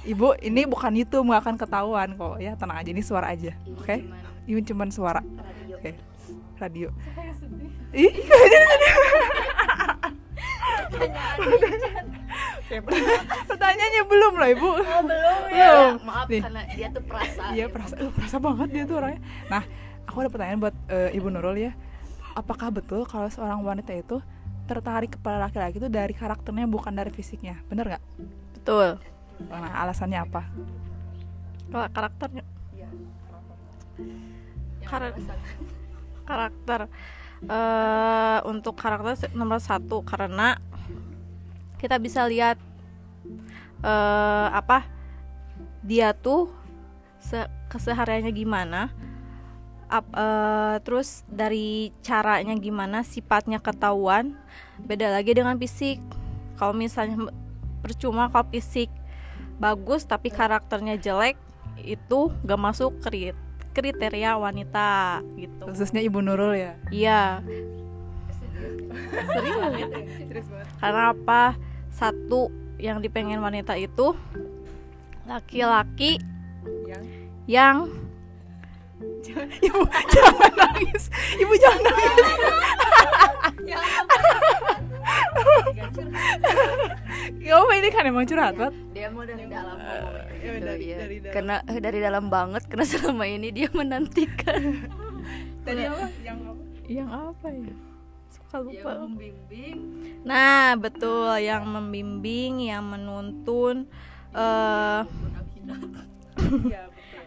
Ibu, 0.07 0.39
ini 0.39 0.63
bukan 0.63 0.95
YouTube, 0.95 1.27
nggak 1.27 1.41
akan 1.43 1.55
ketahuan 1.59 2.09
kok 2.15 2.39
ya. 2.39 2.55
Tenang 2.55 2.79
aja, 2.79 2.89
ini 2.89 3.03
suara 3.03 3.27
aja. 3.35 3.51
Oke? 3.75 4.07
Ini 4.47 4.63
cuman 4.63 4.87
suara. 4.87 5.19
Oke. 5.75 5.99
Radio. 6.57 6.89
Ih, 7.91 8.11
Oke, 12.57 12.75
pertanyaannya 13.47 14.03
belum 14.07 14.33
lah 14.35 14.49
Ibu. 14.51 14.69
oh 14.75 15.01
belum 15.07 15.41
ya? 15.55 15.71
maaf 16.03 16.27
Nih. 16.27 16.41
karena 16.43 16.61
dia 16.67 16.87
tuh 16.91 17.03
perasa 17.07 17.41
Iya, 17.55 17.65
perasa, 17.71 17.93
uh, 17.95 18.11
perasa 18.11 18.37
banget 18.43 18.67
dia 18.75 18.83
tuh 18.83 18.95
orangnya. 18.99 19.21
Nah, 19.47 19.63
aku 20.03 20.17
ada 20.19 20.29
pertanyaan 20.31 20.59
buat 20.59 20.75
eh, 20.91 21.15
Ibu 21.15 21.27
Nurul 21.31 21.57
ya. 21.59 21.71
Apakah 22.35 22.69
betul 22.75 23.07
kalau 23.07 23.31
seorang 23.31 23.63
wanita 23.63 23.95
itu 23.95 24.19
tertarik 24.67 25.15
kepada 25.15 25.47
laki-laki 25.47 25.79
itu 25.79 25.87
dari 25.87 26.11
karakternya 26.11 26.67
bukan 26.67 26.91
dari 26.91 27.09
fisiknya? 27.09 27.55
Bener 27.71 27.87
nggak? 27.95 28.03
betul 28.57 28.99
Nah, 29.45 29.85
alasannya 29.85 30.19
apa? 30.25 30.43
kalau 31.67 31.87
karakternya 31.91 32.43
Kar- 34.87 35.19
karakter. 36.23 36.81
Eh 37.43 38.39
untuk 38.47 38.79
karakter 38.79 39.29
nomor 39.35 39.59
satu 39.59 40.01
karena 40.01 40.57
kita 41.77 41.99
bisa 41.99 42.23
lihat 42.25 42.57
eh 43.83 44.47
apa 44.49 44.87
dia 45.83 46.15
tuh 46.15 46.49
se- 47.19 47.51
kesehariannya 47.69 48.31
gimana 48.31 48.89
Ap- 49.87 50.11
eh, 50.11 50.75
terus 50.83 51.23
dari 51.31 51.95
caranya 52.03 52.51
gimana 52.59 53.07
sifatnya 53.07 53.59
ketahuan 53.59 54.35
beda 54.83 55.11
lagi 55.11 55.31
dengan 55.31 55.55
fisik. 55.55 55.99
Kalau 56.59 56.75
misalnya 56.75 57.31
percuma 57.79 58.27
kalau 58.27 58.47
fisik 58.51 58.91
bagus 59.57 60.05
tapi 60.05 60.29
karakternya 60.29 60.97
jelek 61.01 61.37
itu 61.81 62.33
gak 62.45 62.61
masuk 62.61 62.97
krit 63.01 63.37
kriteria 63.77 64.41
wanita 64.41 65.21
gitu. 65.37 65.69
Khususnya 65.69 66.01
Ibu 66.01 66.25
Nurul 66.25 66.57
ya. 66.57 66.73
iya. 66.89 67.45
Serius? 69.37 69.85
Karena 70.81 71.13
apa? 71.13 71.53
Satu 71.93 72.49
yang 72.81 73.05
dipengen 73.05 73.37
wanita 73.37 73.77
itu 73.77 74.17
laki-laki 75.29 76.17
Yang? 76.89 77.05
yang 77.45 77.77
Ibu 79.69 79.81
jangan 80.09 80.51
nangis. 80.57 81.13
Ibu 81.37 81.53
jangan 81.61 81.83
nangis. 81.85 82.29
Gak 87.39 87.57
apa 87.57 87.73
ini 87.73 87.89
kan 87.89 88.03
emang 88.03 88.25
curhat, 88.25 88.53
Pat. 88.53 88.73
dia 88.91 89.07
mau 89.07 89.23
dari 89.23 89.45
dalam 89.45 89.77
ya 89.77 89.99
gitu, 90.37 90.59
dari- 90.59 90.83
iya. 90.83 90.97
dari 90.97 91.15
dalam. 91.19 91.33
karena 91.33 91.55
eh, 91.65 91.79
dari 91.79 91.99
dalam 91.99 92.25
banget 92.27 92.63
karena 92.65 92.85
selama 92.85 93.23
ini 93.25 93.47
dia 93.49 93.67
menantikan 93.71 94.61
Tadi 95.65 95.81
apa? 95.83 96.05
Yang 96.21 96.37
apa? 96.41 96.61
yang 96.87 97.09
apa 97.11 97.47
ya 97.49 97.73
suka 98.29 98.57
lupa 98.61 98.79
yang 98.89 99.01
membimbing 99.05 99.77
nah 100.23 100.71
betul 100.73 101.35
yang 101.35 101.63
membimbing 101.65 102.53
yang 102.63 102.83
menuntun 102.85 103.83
eh 104.31 105.03
Iya, 106.47 106.87
betul. 106.87 107.23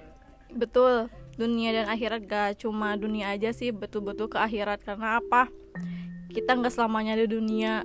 betul 0.57 0.95
dunia 1.37 1.71
dan 1.75 1.87
akhirat 1.87 2.25
gak 2.25 2.49
cuma 2.59 2.97
dunia 2.97 3.29
aja 3.31 3.53
sih 3.53 3.69
betul-betul 3.69 4.29
ke 4.29 4.37
akhirat 4.37 4.81
karena 4.81 5.21
apa 5.21 5.53
kita 6.31 6.51
nggak 6.55 6.73
selamanya 6.73 7.19
di 7.19 7.27
dunia. 7.27 7.83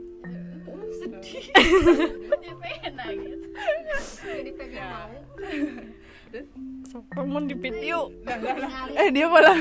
Kamu 7.12 7.50
di 7.50 7.56
video. 7.58 8.14
Eh, 8.96 9.10
dia 9.12 9.28
malah 9.28 9.58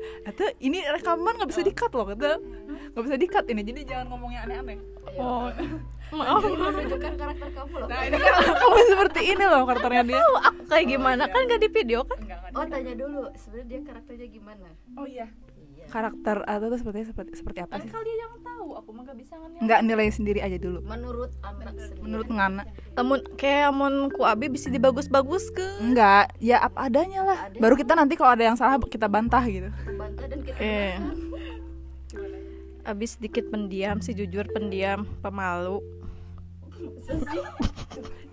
Kata, 0.00 0.52
ini 0.64 0.80
rekaman 0.80 1.36
nggak 1.36 1.50
bisa 1.50 1.60
di-cut 1.60 1.92
loh, 1.92 2.08
kata. 2.08 2.40
Nggak 2.92 3.04
bisa 3.04 3.16
di-cut 3.20 3.44
ini, 3.52 3.60
jadi 3.64 3.80
jangan 3.84 4.06
ngomongnya 4.12 4.40
aneh-aneh. 4.48 4.78
oh. 5.20 5.48
Maaf. 6.10 6.42
Menunjukkan 6.42 7.12
karakter 7.14 7.48
kamu 7.54 7.74
loh. 7.78 7.86
Nah, 7.86 8.02
ini 8.02 8.18
kan 8.18 8.34
kamu 8.50 8.78
seperti 8.90 9.20
ini 9.30 9.44
loh 9.46 9.62
karakternya 9.62 10.02
dia. 10.10 10.22
aku 10.42 10.62
kayak 10.66 10.86
gimana? 10.90 11.22
Kan 11.30 11.46
gak 11.46 11.62
di 11.62 11.70
video 11.70 12.02
kan? 12.02 12.18
Oh 12.50 12.66
tanya 12.66 12.94
dulu 12.98 13.30
sebenarnya 13.38 13.66
dia 13.70 13.80
karakternya 13.86 14.26
gimana? 14.26 14.68
Oh 14.98 15.06
iya. 15.06 15.30
Karakter 15.90 16.36
atau 16.40 16.66
tuh 16.66 16.78
seperti 16.78 16.98
seperti 17.04 17.30
seperti 17.34 17.58
apa 17.60 17.72
kan 17.72 17.82
sih? 17.82 17.90
kalian 17.90 18.18
yang 18.18 18.34
tahu 18.40 18.68
aku 18.72 18.88
mah 18.90 19.02
gak 19.04 19.18
bisa 19.18 19.34
nanya 19.34 19.58
Enggak 19.58 19.80
nilai 19.82 20.08
sendiri 20.08 20.38
aja 20.38 20.56
dulu. 20.56 20.78
menurut 20.82 21.30
anak 21.40 21.74
sendiri 21.74 22.00
Menurut 22.00 22.28
Ngana. 22.28 22.62
namun 22.92 23.18
kayak 23.34 23.68
amun 23.68 23.94
ku 24.08 24.22
abi 24.22 24.46
bisa 24.46 24.68
dibagus-bagus 24.68 25.50
ke 25.50 25.66
Enggak, 25.80 26.30
ya 26.38 26.60
apa 26.60 26.86
adanya 26.86 27.20
lah. 27.24 27.38
Baru 27.54 27.74
kita 27.74 27.92
nanti 27.92 28.14
kalau 28.14 28.30
ada 28.30 28.44
yang 28.44 28.54
salah 28.54 28.78
kita 28.78 29.04
bantah 29.04 29.42
gitu. 29.42 29.68
bantah 29.90 30.24
dan 30.24 30.38
kita 30.40 30.56
eh 30.56 30.94
abis 32.82 33.14
sedikit 33.14 33.44
pendiam 33.46 34.00
sih 34.00 34.12
jujur 34.12 34.48
pendiam 34.48 35.04
pemalu 35.20 35.84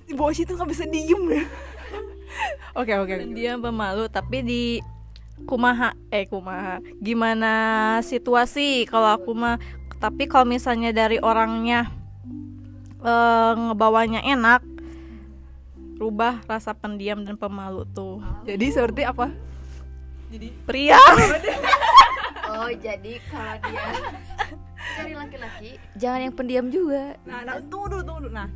Di 0.02 0.14
bawah 0.14 0.32
situ 0.32 0.56
nggak 0.56 0.70
bisa 0.70 0.86
diem 0.86 1.20
ya. 1.30 1.44
Oke 2.80 2.94
oke. 2.94 3.10
oke. 3.10 3.24
pendiam 3.24 3.58
pemalu 3.58 4.06
tapi 4.08 4.38
di 4.40 4.64
kumaha 5.46 5.94
eh 6.10 6.25
kumaha? 6.25 6.82
Gimana 6.98 7.51
situasi? 8.01 8.88
Kalau 8.89 9.13
aku 9.13 9.36
mah 9.38 9.62
tapi 9.98 10.29
kalau 10.29 10.46
misalnya 10.50 10.89
dari 10.94 11.22
orangnya 11.22 11.91
eh, 13.03 13.51
ngebawanya 13.53 14.25
enak 14.25 14.62
rubah 15.98 16.46
rasa 16.46 16.77
pendiam 16.77 17.25
dan 17.25 17.38
pemalu 17.38 17.86
tuh. 17.94 18.22
Jadi 18.46 18.65
seperti 18.70 19.01
apa? 19.06 19.34
Jadi 20.34 20.48
pria. 20.65 20.98
Oh 22.48 22.72
jadi 22.72 23.20
kalau 23.27 23.60
dia 23.60 23.86
cari 24.98 25.13
laki-laki 25.13 25.72
jangan 26.00 26.20
yang 26.25 26.34
pendiam 26.34 26.67
juga. 26.72 27.20
Nah, 27.27 27.44
nah 27.44 27.60
tunggu 27.60 27.91
dulu, 27.91 28.03
tunggu 28.08 28.20
dulu. 28.25 28.34
Nah, 28.34 28.48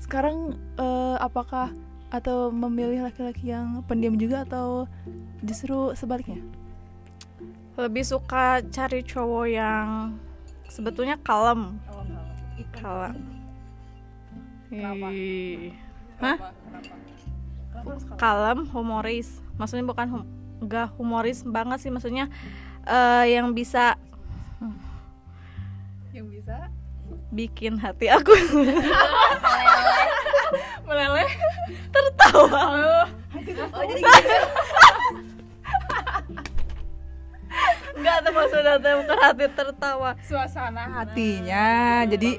sekarang 0.00 0.54
eh, 0.78 1.16
apakah 1.18 1.74
atau 2.14 2.54
memilih 2.54 3.02
laki-laki 3.02 3.50
yang 3.50 3.82
pendiam 3.90 4.14
juga 4.14 4.46
atau 4.46 4.86
justru 5.42 5.90
sebaliknya? 5.98 6.38
lebih 7.74 8.06
suka 8.06 8.62
cari 8.70 9.02
cowok 9.02 9.46
yang 9.50 10.14
sebetulnya 10.70 11.18
kalem. 11.26 11.74
Kalem. 12.70 13.18
Kenapa? 14.70 15.08
Hah? 16.22 16.38
kalem 18.16 18.70
humoris. 18.70 19.42
Maksudnya 19.58 19.84
bukan 19.90 20.06
hum 20.06 20.22
enggak 20.62 20.94
humoris 20.94 21.42
banget 21.42 21.82
sih. 21.82 21.90
Maksudnya 21.90 22.30
eh, 22.86 23.34
yang 23.34 23.50
bisa 23.50 23.98
Yang 26.14 26.26
bisa? 26.30 26.56
bikin 27.34 27.74
hati 27.82 28.06
aku 28.06 28.30
meleleh. 30.86 31.30
Tertawa. 31.90 32.62
Oh 33.74 33.82
jadi 33.86 34.02
gitu. 34.02 34.38
Enggak 37.94 38.16
teh 38.82 38.94
bukan 39.00 39.18
hati 39.22 39.46
tertawa. 39.54 40.10
Suasana 40.26 40.84
hatinya 40.90 42.02
jadi 42.10 42.30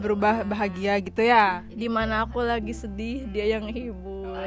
berubah 0.00 0.42
bahagia 0.48 0.98
gitu 1.04 1.22
ya? 1.22 1.62
Di 1.68 1.86
mana 1.86 2.24
aku 2.24 2.40
lagi 2.40 2.72
sedih 2.72 3.28
dia 3.30 3.58
yang 3.58 3.68
hibur. 3.68 4.34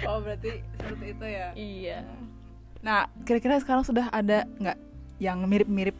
Oh 0.00 0.16
berarti 0.16 0.64
seperti 0.80 1.06
itu 1.12 1.26
ya? 1.28 1.48
Iya. 1.52 1.98
Nah 2.80 3.04
kira-kira 3.28 3.60
sekarang 3.60 3.84
sudah 3.84 4.08
ada 4.08 4.48
nggak 4.56 4.78
yang 5.20 5.44
mirip-mirip 5.44 5.92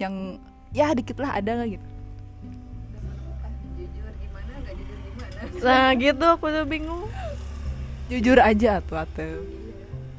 yang 0.00 0.40
ya 0.72 0.96
dikit 0.96 1.20
lah 1.20 1.36
ada 1.36 1.60
nggak 1.60 1.76
gitu 1.76 1.91
nah 5.60 5.90
gitu 5.94 6.24
aku 6.24 6.44
udah 6.46 6.64
bingung. 6.64 7.04
Jujur 8.06 8.38
aja 8.38 8.78
tuh 8.78 8.98
atuh 8.98 9.40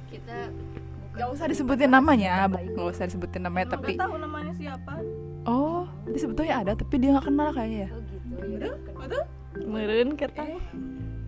kita 0.09 0.49
nggak 1.13 1.29
usah 1.29 1.45
disebutin 1.45 1.89
namanya 1.89 2.49
bu- 2.49 2.57
nggak 2.57 2.87
usah 2.89 3.05
disebutin 3.05 3.45
namanya 3.45 3.77
tapi 3.77 3.93
tahu 3.93 4.17
namanya 4.17 4.49
siapa? 4.53 4.97
Oh 5.45 5.85
jadi 6.03 6.17
sebetulnya 6.17 6.55
ada 6.59 6.71
tapi 6.73 6.95
dia 6.97 7.13
nggak 7.13 7.27
kenal 7.27 7.49
kayaknya 7.51 7.79
ya. 7.85 7.89
Oh 7.91 8.01
gitu. 8.01 8.33
Ya 8.57 9.21
meren 9.63 10.09
kita. 10.13 10.41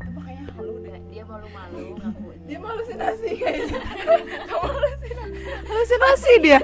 Makanya 0.09 0.43
halu 0.57 0.73
Nggak, 0.81 1.01
dia 1.07 1.23
malu-malu 1.23 1.83
ngakunya 1.95 2.43
dia 2.45 2.57
halusinasi 2.59 3.29
kayaknya. 3.37 3.79
Kamu 4.49 4.67
halusinasi 4.67 5.39
halusinasi 5.65 6.31
dia. 6.41 6.59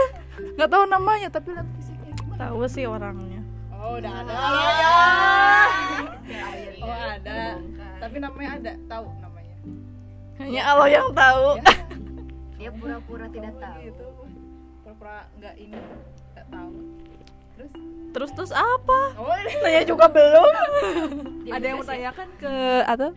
Nggak 0.56 0.70
tahu 0.70 0.84
namanya 0.88 1.28
tapi 1.28 1.48
lihat 1.52 1.68
fisiknya 1.76 2.12
tahu 2.40 2.64
sih 2.66 2.84
orangnya 2.88 3.31
oh 3.82 3.92
udah 3.98 4.12
ada. 4.22 4.32
Oh 6.82 6.94
ada. 6.94 7.40
tapi 7.98 8.16
namanya 8.18 8.50
ada. 8.58 8.72
Tahu 8.86 9.06
namanya. 9.18 9.56
Hanya 10.38 10.62
Allah 10.66 10.88
yang 10.90 11.08
tahu. 11.14 11.46
Dia 12.58 12.70
pura-pura 12.70 13.26
tidak 13.30 13.54
tahu. 13.58 13.78
gitu. 13.82 14.06
Pura-pura 14.86 15.16
nggak 15.38 15.54
ini 15.58 15.78
nggak 16.34 16.46
tahu. 16.46 16.72
Terus? 17.58 17.72
Terus 18.12 18.30
terus 18.38 18.52
apa? 18.54 19.00
Oh 19.18 19.34
ini. 19.34 19.52
Saya 19.58 19.82
juga 19.82 20.06
belum. 20.06 20.52
Ada 21.50 21.64
yang 21.64 21.76
mau 21.82 21.86
tanyakan 21.86 22.28
ke 22.38 22.54
atau 22.86 23.10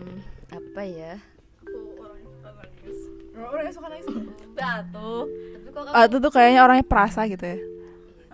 Hmm, 0.00 0.16
apa 0.48 0.82
ya? 0.88 1.14
Orang 3.36 3.64
yang 3.68 3.74
suka 3.74 3.88
nangis. 3.88 4.06
Tuh 4.08 5.24
tapi 5.60 5.68
kok 5.72 5.82
kamu 5.88 5.96
ah 5.96 6.04
itu 6.04 6.16
tuh 6.20 6.32
kayaknya 6.32 6.60
orangnya 6.64 6.84
perasa 6.84 7.24
gitu 7.24 7.44
ya 7.44 7.58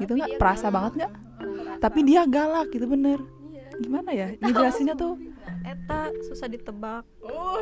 gitu 0.01 0.13
nggak? 0.17 0.41
Perasa 0.41 0.69
banget 0.69 1.05
nggak? 1.05 1.13
Tapi 1.81 1.99
dia 2.05 2.25
galak 2.25 2.73
gitu 2.73 2.89
bener. 2.89 3.21
Gimana 3.77 4.11
ya? 4.13 4.33
Ngejelasinnya 4.41 4.97
tuh. 4.97 5.21
Eta 5.67 6.15
susah 6.31 6.47
ditebak. 6.47 7.03
Oh 7.27 7.61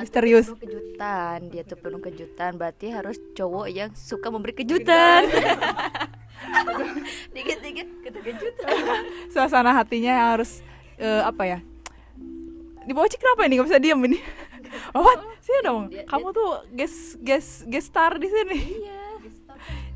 misterius. 0.00 0.50
penuh 0.50 0.60
kejutan. 0.64 1.38
Dia 1.52 1.62
tuh 1.62 1.78
penuh 1.78 2.00
kejutan 2.00 2.56
berarti 2.56 2.90
harus 2.90 3.20
cowok 3.36 3.66
yang 3.70 3.90
suka 3.94 4.32
memberi 4.32 4.56
kejutan. 4.56 5.28
dikit-dikit 7.36 7.88
kita 8.02 8.18
kejutan. 8.24 8.68
Suasana 9.32 9.76
hatinya 9.76 10.34
harus 10.34 10.64
eh, 10.96 11.22
apa 11.22 11.42
ya? 11.46 11.58
Di 12.80 12.96
bawah 12.96 13.06
cik 13.06 13.20
kenapa 13.20 13.46
ini? 13.46 13.60
Nggak 13.60 13.68
bisa 13.70 13.82
diem 13.82 14.02
ini. 14.10 14.20
Oh 14.94 15.02
what? 15.02 15.18
Sini 15.42 15.66
dong? 15.66 15.90
Dia- 15.90 16.06
kamu 16.06 16.30
tuh 16.30 16.62
guest 16.70 17.18
guest 17.18 17.66
guest 17.66 17.90
star 17.90 18.14
di 18.22 18.30
sini. 18.30 18.58
Iya. 18.86 19.02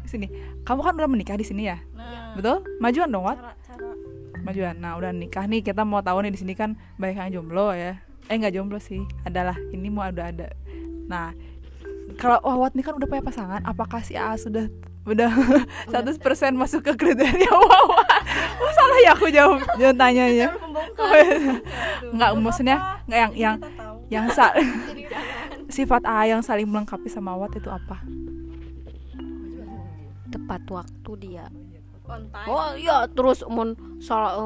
Di 0.02 0.09
sini 0.11 0.26
kamu 0.64 0.80
kan 0.80 0.92
udah 0.97 1.09
menikah 1.09 1.37
di 1.37 1.47
sini 1.47 1.68
ya? 1.68 1.78
Nah. 1.92 2.35
Betul? 2.35 2.64
Majuan 2.80 3.09
dong 3.12 3.25
wat 3.28 3.38
cara 3.38 3.52
cara. 3.64 3.88
Majuan. 4.44 4.75
Nah 4.80 4.97
udah 4.97 5.12
nikah 5.12 5.44
nih 5.44 5.61
kita 5.61 5.85
mau 5.85 6.00
tahu 6.00 6.25
nih 6.25 6.33
di 6.33 6.40
sini 6.40 6.52
kan 6.56 6.76
banyak 6.97 7.16
yang 7.21 7.33
jomblo 7.40 7.76
ya. 7.76 8.00
Eh 8.33 8.35
nggak 8.40 8.56
jomblo 8.56 8.80
sih. 8.80 9.04
Adalah 9.28 9.56
ini 9.73 9.92
mau 9.92 10.09
udah 10.09 10.26
ada. 10.33 10.49
Nah 11.09 11.37
kalau 12.16 12.40
Wawat 12.44 12.76
nih 12.76 12.85
kan 12.85 12.97
udah 12.97 13.09
punya 13.09 13.25
pasangan 13.25 13.61
apakah 13.64 14.00
si 14.04 14.16
A 14.16 14.37
sudah 14.37 14.68
udah 15.04 15.28
100% 15.92 16.21
masuk 16.56 16.80
ke 16.85 16.92
kriteria? 16.97 17.52
Wawat 17.69 18.25
oh, 18.60 18.73
salah 18.73 18.99
ya 19.04 19.10
aku 19.12 19.28
jawab 19.28 19.60
jangan 19.76 19.97
tanyanya 19.97 20.49
nggak 22.15 22.30
maksudnya 22.41 22.76
nggak 23.08 23.19
yang 23.19 23.32
yang 23.34 23.56
yang 24.12 24.26
sa 24.32 24.52
sifat 25.75 26.02
A 26.06 26.28
yang 26.28 26.41
saling 26.45 26.69
melengkapi 26.69 27.08
sama 27.08 27.36
Wawat 27.36 27.58
itu 27.58 27.69
apa 27.69 28.00
tepat 30.34 30.62
waktu 30.66 31.10
dia. 31.23 31.47
On 32.04 32.20
time. 32.28 32.49
Oh 32.52 32.76
iya 32.76 33.08
terus 33.08 33.40
mun 33.49 33.73
salah 33.97 34.36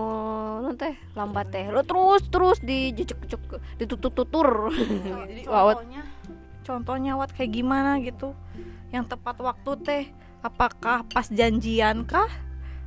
nanti 0.62 0.94
lambat 1.18 1.50
teh. 1.50 1.66
Lo 1.74 1.82
terus 1.82 2.22
terus 2.30 2.58
dijejek 2.62 3.18
jejek 3.26 3.42
ditutur 3.82 4.14
tutur 4.14 4.70
contohnya 5.48 6.02
contohnya 6.62 7.12
wat 7.18 7.34
kayak 7.34 7.50
gimana 7.50 7.98
gitu? 7.98 8.36
Yang 8.94 9.16
tepat 9.16 9.42
waktu 9.42 9.70
teh 9.82 10.04
apakah 10.44 11.02
pas 11.10 11.26
janjian 11.26 12.06
kah? 12.06 12.30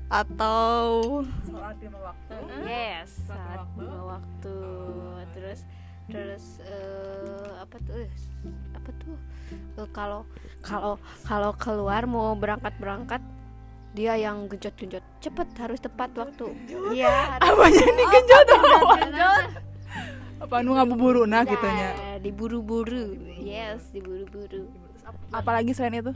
Atau 0.08 1.24
soal 1.44 1.76
terima 1.76 2.00
waktu. 2.00 2.36
Yes 2.64 3.28
saat 3.28 3.68
waktu. 3.68 3.80
dua 3.84 4.00
waktu. 4.20 4.58
Terus 5.36 5.60
terus 6.08 6.46
eh, 6.64 7.50
apa 7.60 7.76
tuh 7.84 7.96
eh, 8.08 8.12
apa 8.76 8.90
tuh 9.04 9.16
kalau 9.90 10.24
kalau 10.62 11.02
kalau 11.26 11.52
keluar 11.58 12.06
mau 12.06 12.34
berangkat 12.38 12.74
berangkat 12.78 13.22
dia 13.92 14.16
yang 14.16 14.48
genjot 14.48 14.72
genjot 14.80 15.04
cepet 15.20 15.48
harus 15.60 15.80
tepat 15.82 16.10
waktu. 16.16 16.48
Iya. 16.96 17.40
Harus- 17.40 17.60
apanya 17.60 17.84
ini 17.84 18.04
genjot 18.08 18.48
genjot 18.48 19.44
apa 20.42 20.56
nu 20.66 20.74
ngabuburu? 20.74 21.30
Nah 21.30 21.46
gitunya 21.46 21.94
Nah, 21.94 22.18
diburu-buru. 22.18 23.14
Yes 23.38 23.86
diburu-buru. 23.94 24.66
Apalagi 25.30 25.72
selain 25.72 26.02
itu? 26.02 26.14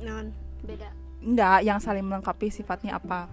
Non 0.00 0.32
beda. 0.64 0.88
Enggak 1.22 1.58
yang 1.62 1.78
saling 1.78 2.02
melengkapi 2.02 2.48
sifatnya 2.48 2.96
apa? 2.96 3.28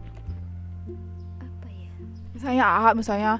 Apa 1.39 1.67
ya? 1.71 1.89
Misalnya 2.35 2.65
A 2.67 2.91
misalnya 2.91 3.33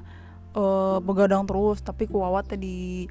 eh 0.50 0.98
begadang 1.04 1.46
terus 1.46 1.78
tapi 1.78 2.10
kuawat 2.10 2.50
teh 2.50 2.58
di 2.58 3.06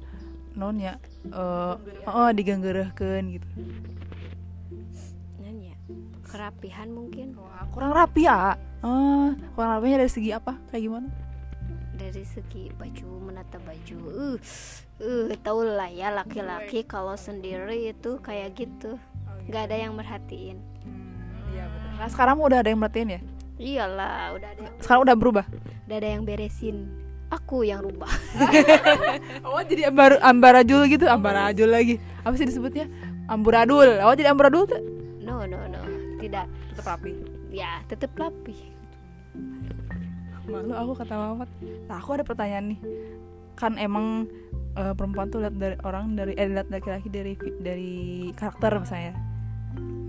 non 0.52 0.76
ya 0.76 0.98
eh 1.28 1.74
oh 2.08 2.30
diganggerehkeun 2.32 3.24
gitu. 3.36 3.48
Non 5.36 5.56
ya? 5.60 5.76
Kerapihan 6.24 6.88
mungkin. 6.88 7.36
Wah, 7.36 7.68
kurang 7.68 7.92
rapi 7.92 8.24
ya 8.24 8.56
eh 8.80 9.28
kurang 9.52 9.70
rapinya 9.76 10.00
dari 10.00 10.12
segi 10.12 10.30
apa? 10.32 10.56
Kayak 10.72 10.82
gimana? 10.88 11.08
Dari 12.00 12.24
segi 12.24 12.72
baju 12.72 13.08
menata 13.28 13.60
baju. 13.60 13.96
Uh 14.08 14.36
uh 15.04 15.28
tau 15.44 15.60
lah 15.60 15.92
ya 15.92 16.08
laki-laki 16.08 16.88
kalau 16.88 17.12
sendiri 17.12 17.92
itu 17.92 18.16
kayak 18.24 18.56
gitu. 18.56 18.96
Nggak 19.44 19.62
ada 19.68 19.76
yang 19.76 19.92
merhatiin. 19.92 20.56
Iya 21.52 21.64
betul. 21.68 21.90
Nah 22.00 22.08
sekarang 22.08 22.40
udah 22.40 22.58
ada 22.64 22.72
yang 22.72 22.80
merhatiin 22.80 23.10
ya? 23.12 23.20
Iyalah 23.60 24.32
udah 24.40 24.48
ada 24.56 24.60
sekarang 24.80 25.04
udah 25.04 25.16
berubah? 25.20 25.44
Udah 25.84 25.96
ada 26.00 26.08
yang 26.08 26.24
beresin 26.24 26.88
aku 27.30 27.62
yang 27.64 27.80
rubah. 27.80 28.10
Oh 29.46 29.62
jadi 29.64 29.88
ambar 29.88 30.18
ambaradul 30.20 30.84
gitu? 30.90 31.06
Ambaradul 31.06 31.70
lagi. 31.70 31.96
Apa 32.26 32.34
sih 32.36 32.46
disebutnya? 32.46 32.90
Amburadul. 33.30 34.02
Oh 34.02 34.14
jadi 34.14 34.34
amburadul 34.34 34.66
tuh 34.66 34.80
no 35.22 35.46
no 35.46 35.58
no. 35.70 35.80
Tidak. 36.18 36.46
Tetap 36.74 36.86
rapi? 36.98 37.12
Ya 37.54 37.80
tetap 37.86 38.12
rapi. 38.18 38.54
Malu 40.50 40.74
aku 40.74 40.92
kata 40.98 41.14
Mamat. 41.14 41.50
Nah 41.86 41.96
aku 41.96 42.10
ada 42.18 42.24
pertanyaan 42.26 42.74
nih. 42.74 42.80
Kan 43.54 43.78
emang 43.78 44.26
eh, 44.74 44.92
perempuan 44.92 45.30
tuh 45.30 45.46
lihat 45.46 45.54
dari 45.54 45.76
orang 45.86 46.18
dari 46.18 46.34
eh 46.34 46.50
lihat 46.50 46.68
laki-laki 46.68 47.08
dari 47.08 47.34
dari 47.62 47.94
karakter 48.34 48.82
misalnya. 48.82 49.14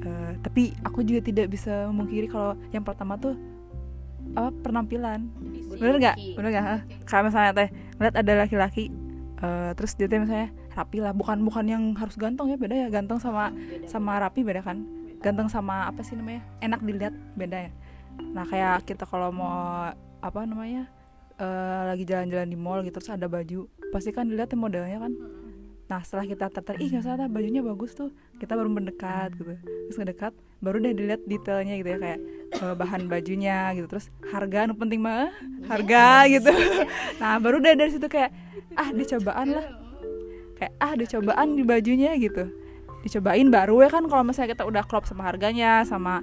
Eh, 0.01 0.31
tapi 0.41 0.73
aku 0.81 1.05
juga 1.05 1.21
tidak 1.21 1.53
bisa 1.53 1.85
memungkiri 1.93 2.25
kalau 2.25 2.57
yang 2.73 2.81
pertama 2.81 3.21
tuh 3.21 3.37
apa 4.35 4.49
penampilan. 4.63 5.27
Bener 5.75 5.95
nggak? 5.99 6.17
Bener 6.37 6.49
nggak? 6.51 6.65
Kayak 7.07 7.23
misalnya 7.27 7.51
teh 7.55 7.69
lihat 7.99 8.15
ada 8.15 8.31
laki-laki 8.45 8.91
eh, 9.41 9.71
terus 9.75 9.95
dia 9.97 10.07
teh 10.07 10.19
misalnya 10.19 10.49
rapi 10.75 10.97
lah. 11.03 11.11
Bukan 11.11 11.43
bukan 11.43 11.65
yang 11.67 11.83
harus 11.97 12.15
ganteng 12.15 12.51
ya 12.51 12.57
beda 12.57 12.75
ya. 12.75 12.87
Ganteng 12.87 13.19
sama 13.19 13.51
sama 13.87 14.19
rapi 14.21 14.43
beda 14.43 14.63
kan? 14.63 14.83
Ganteng 15.21 15.47
sama 15.51 15.87
apa 15.87 16.01
sih 16.01 16.15
namanya? 16.15 16.41
Enak 16.63 16.81
dilihat 16.83 17.13
beda 17.35 17.69
ya. 17.69 17.71
Nah 18.31 18.45
kayak 18.47 18.87
kita 18.87 19.03
kalau 19.07 19.31
mau 19.31 19.91
apa 20.21 20.39
namanya 20.45 20.87
eh, 21.41 21.81
lagi 21.89 22.03
jalan-jalan 22.05 22.47
di 22.47 22.57
mall 22.57 22.85
gitu 22.85 23.01
terus 23.01 23.11
ada 23.11 23.25
baju 23.25 23.65
pasti 23.91 24.13
kan 24.15 24.29
dilihat 24.29 24.51
ya 24.53 24.57
modelnya 24.57 24.97
kan? 25.01 25.13
Nah 25.91 25.99
setelah 26.07 26.23
kita 26.23 26.47
tertarik 26.47 26.79
ih 26.79 26.87
nggak 26.87 27.03
salah 27.03 27.27
bajunya 27.27 27.59
bagus 27.59 27.91
tuh. 27.91 28.15
Kita 28.39 28.55
baru 28.55 28.71
mendekat 28.71 29.35
gitu. 29.35 29.59
Terus 29.59 29.97
ngedekat 29.99 30.33
baru 30.61 30.77
deh 30.77 30.93
dilihat 30.93 31.21
detailnya 31.25 31.73
gitu 31.81 31.89
ya 31.89 31.99
kayak 31.99 32.19
eh, 32.53 32.73
bahan 32.77 33.09
bajunya 33.09 33.73
gitu 33.73 33.89
terus 33.89 34.13
harga 34.29 34.69
nu 34.69 34.77
penting 34.77 35.01
mah 35.01 35.33
harga 35.65 36.29
gitu. 36.29 36.53
Nah 37.21 37.41
baru 37.41 37.57
deh 37.57 37.73
dari 37.73 37.91
situ 37.91 38.05
kayak 38.05 38.29
ah 38.77 38.89
dicobaan 38.93 39.57
lah. 39.57 39.67
Kayak 40.55 40.73
ah 40.77 40.93
dicobaan 40.93 41.57
di 41.57 41.63
bajunya 41.65 42.13
gitu. 42.21 42.53
Dicobain 43.01 43.49
baru 43.49 43.81
ya 43.81 43.89
kan 43.89 44.05
kalau 44.05 44.21
misalnya 44.21 44.53
kita 44.53 44.63
udah 44.69 44.85
klop 44.85 45.09
sama 45.09 45.25
harganya 45.25 45.81
sama 45.81 46.21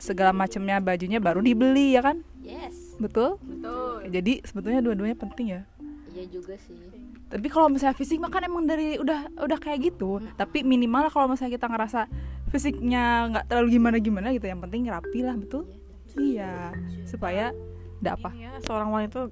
segala 0.00 0.32
macamnya 0.32 0.80
bajunya 0.80 1.20
baru 1.20 1.44
dibeli 1.44 1.92
ya 1.92 2.00
kan? 2.00 2.24
Yes. 2.40 2.96
Betul? 2.96 3.36
Betul. 3.44 4.08
Jadi 4.08 4.40
sebetulnya 4.48 4.80
dua-duanya 4.80 5.16
penting 5.20 5.46
ya. 5.52 5.62
Iya 6.16 6.24
juga 6.32 6.56
sih. 6.56 6.76
Tapi 7.28 7.46
kalau 7.52 7.68
misalnya 7.68 7.92
fisik 7.92 8.16
mah 8.16 8.32
kan 8.32 8.40
emang 8.40 8.64
dari 8.64 8.96
udah 8.96 9.28
udah 9.36 9.58
kayak 9.60 9.92
gitu 9.92 10.16
tapi 10.40 10.64
minimal 10.64 11.12
kalau 11.12 11.28
misalnya 11.28 11.60
kita 11.60 11.68
ngerasa 11.68 12.08
fisiknya 12.48 13.28
nggak 13.32 13.44
terlalu 13.48 13.78
gimana 13.80 13.96
gimana 14.00 14.28
gitu 14.34 14.46
yang 14.48 14.60
penting 14.64 14.88
rapi 14.88 15.20
lah 15.24 15.36
betul? 15.36 15.68
Iya 16.18 16.72
supaya 17.04 17.52
tidak 17.98 18.14
apa. 18.22 18.30
Ya, 18.38 18.52
seorang 18.62 18.90
wanita 18.94 19.30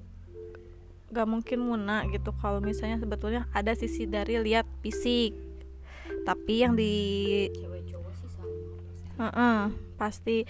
gak 1.07 1.27
mungkin 1.27 1.59
muna 1.63 2.03
gitu. 2.11 2.35
Kalau 2.35 2.59
misalnya 2.59 2.99
sebetulnya 2.99 3.47
ada 3.55 3.71
sisi 3.73 4.03
dari 4.07 4.39
lihat 4.43 4.67
fisik 4.83 5.35
tapi 6.27 6.63
yang 6.63 6.75
di 6.75 7.47
sama 7.55 7.79
Heeh, 9.17 9.59
pasti. 9.95 10.43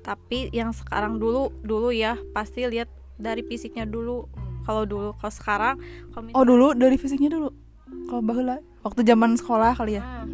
Tapi 0.00 0.48
yang 0.54 0.70
sekarang 0.70 1.18
dulu 1.18 1.50
dulu 1.60 1.90
ya 1.90 2.16
pasti 2.32 2.64
lihat 2.64 2.88
dari 3.18 3.42
fisiknya 3.42 3.84
dulu. 3.84 4.30
Kalau 4.64 4.88
dulu 4.88 5.12
kalau 5.20 5.34
sekarang 5.34 5.76
kalau 6.14 6.32
oh 6.32 6.44
dulu 6.46 6.66
dari 6.72 6.96
fisiknya 6.96 7.34
dulu? 7.34 7.52
Kalau 8.08 8.22
bahula 8.24 8.60
waktu 8.84 9.00
zaman 9.04 9.36
sekolah 9.36 9.76
kali 9.76 10.00
ya 10.00 10.24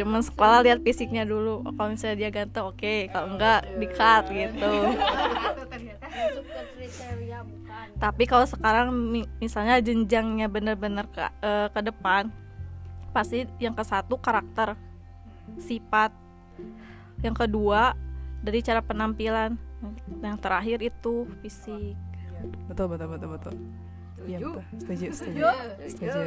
zaman 0.00 0.24
sekolah 0.24 0.64
lihat 0.64 0.80
fisiknya 0.80 1.28
dulu. 1.28 1.60
Oh, 1.60 1.72
kalau 1.76 1.92
misalnya 1.92 2.16
dia 2.16 2.30
ganteng 2.32 2.64
oke. 2.72 2.94
Kalau 3.12 3.26
enggak 3.36 3.60
di 3.76 3.86
cut 3.92 4.24
gitu. 4.32 4.72
Tapi 8.00 8.22
kalau 8.24 8.46
sekarang 8.48 8.88
mi- 8.96 9.28
misalnya 9.36 9.76
jenjangnya 9.84 10.48
bener-bener 10.48 11.04
ke 11.12 11.20
eh, 11.20 11.68
ke 11.68 11.80
depan 11.84 12.32
pasti 13.12 13.44
yang 13.60 13.76
ke 13.76 13.84
satu 13.84 14.16
karakter 14.16 14.72
sifat. 15.60 16.16
Yang 17.20 17.46
kedua 17.46 17.92
dari 18.40 18.64
cara 18.64 18.80
penampilan. 18.80 19.60
Yang 20.24 20.36
terakhir 20.40 20.78
itu 20.80 21.28
fisik. 21.44 21.96
Betul 22.68 22.96
betul 22.96 23.08
betul 23.12 23.28
betul. 23.36 23.54
Iya 24.24 24.38
betul. 24.40 24.62
Setuju. 24.80 25.06
Setuju. 25.12 25.40
Setuju. 25.84 26.20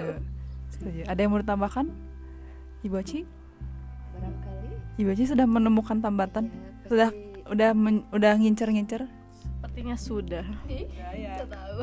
Setuju. 0.73 1.01
Ada 1.05 1.19
yang 1.21 1.31
mau 1.33 1.41
ditambahkan? 1.41 1.86
Ibu 2.83 2.99
Aci 2.99 3.23
Aci 4.97 5.25
sudah 5.25 5.45
menemukan 5.49 5.99
tambatan? 5.99 6.53
Ya, 6.53 6.89
sudah 6.89 7.10
udah 7.49 7.69
men- 7.73 8.06
udah 8.13 8.34
ngincer 8.38 8.69
ngincer 8.71 9.03
sepertinya 9.73 9.97
sudah. 9.97 10.45
Kita 10.69 11.45
tahu. 11.49 11.82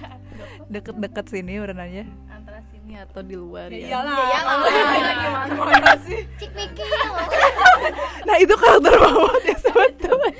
Deket-deket 0.72 1.24
sini 1.32 1.56
udah 1.64 1.72
nanya 1.72 2.04
antara 2.28 2.60
sini 2.68 2.92
atau 3.00 3.24
di 3.24 3.40
luar 3.40 3.72
ya 3.72 4.04
cik 6.36 6.50
mikir 6.52 6.84
nah 8.28 8.36
itu 8.36 8.52
karakter 8.52 8.92
Mawat 9.00 9.42
ya 9.48 9.56
sebetulnya. 9.56 10.32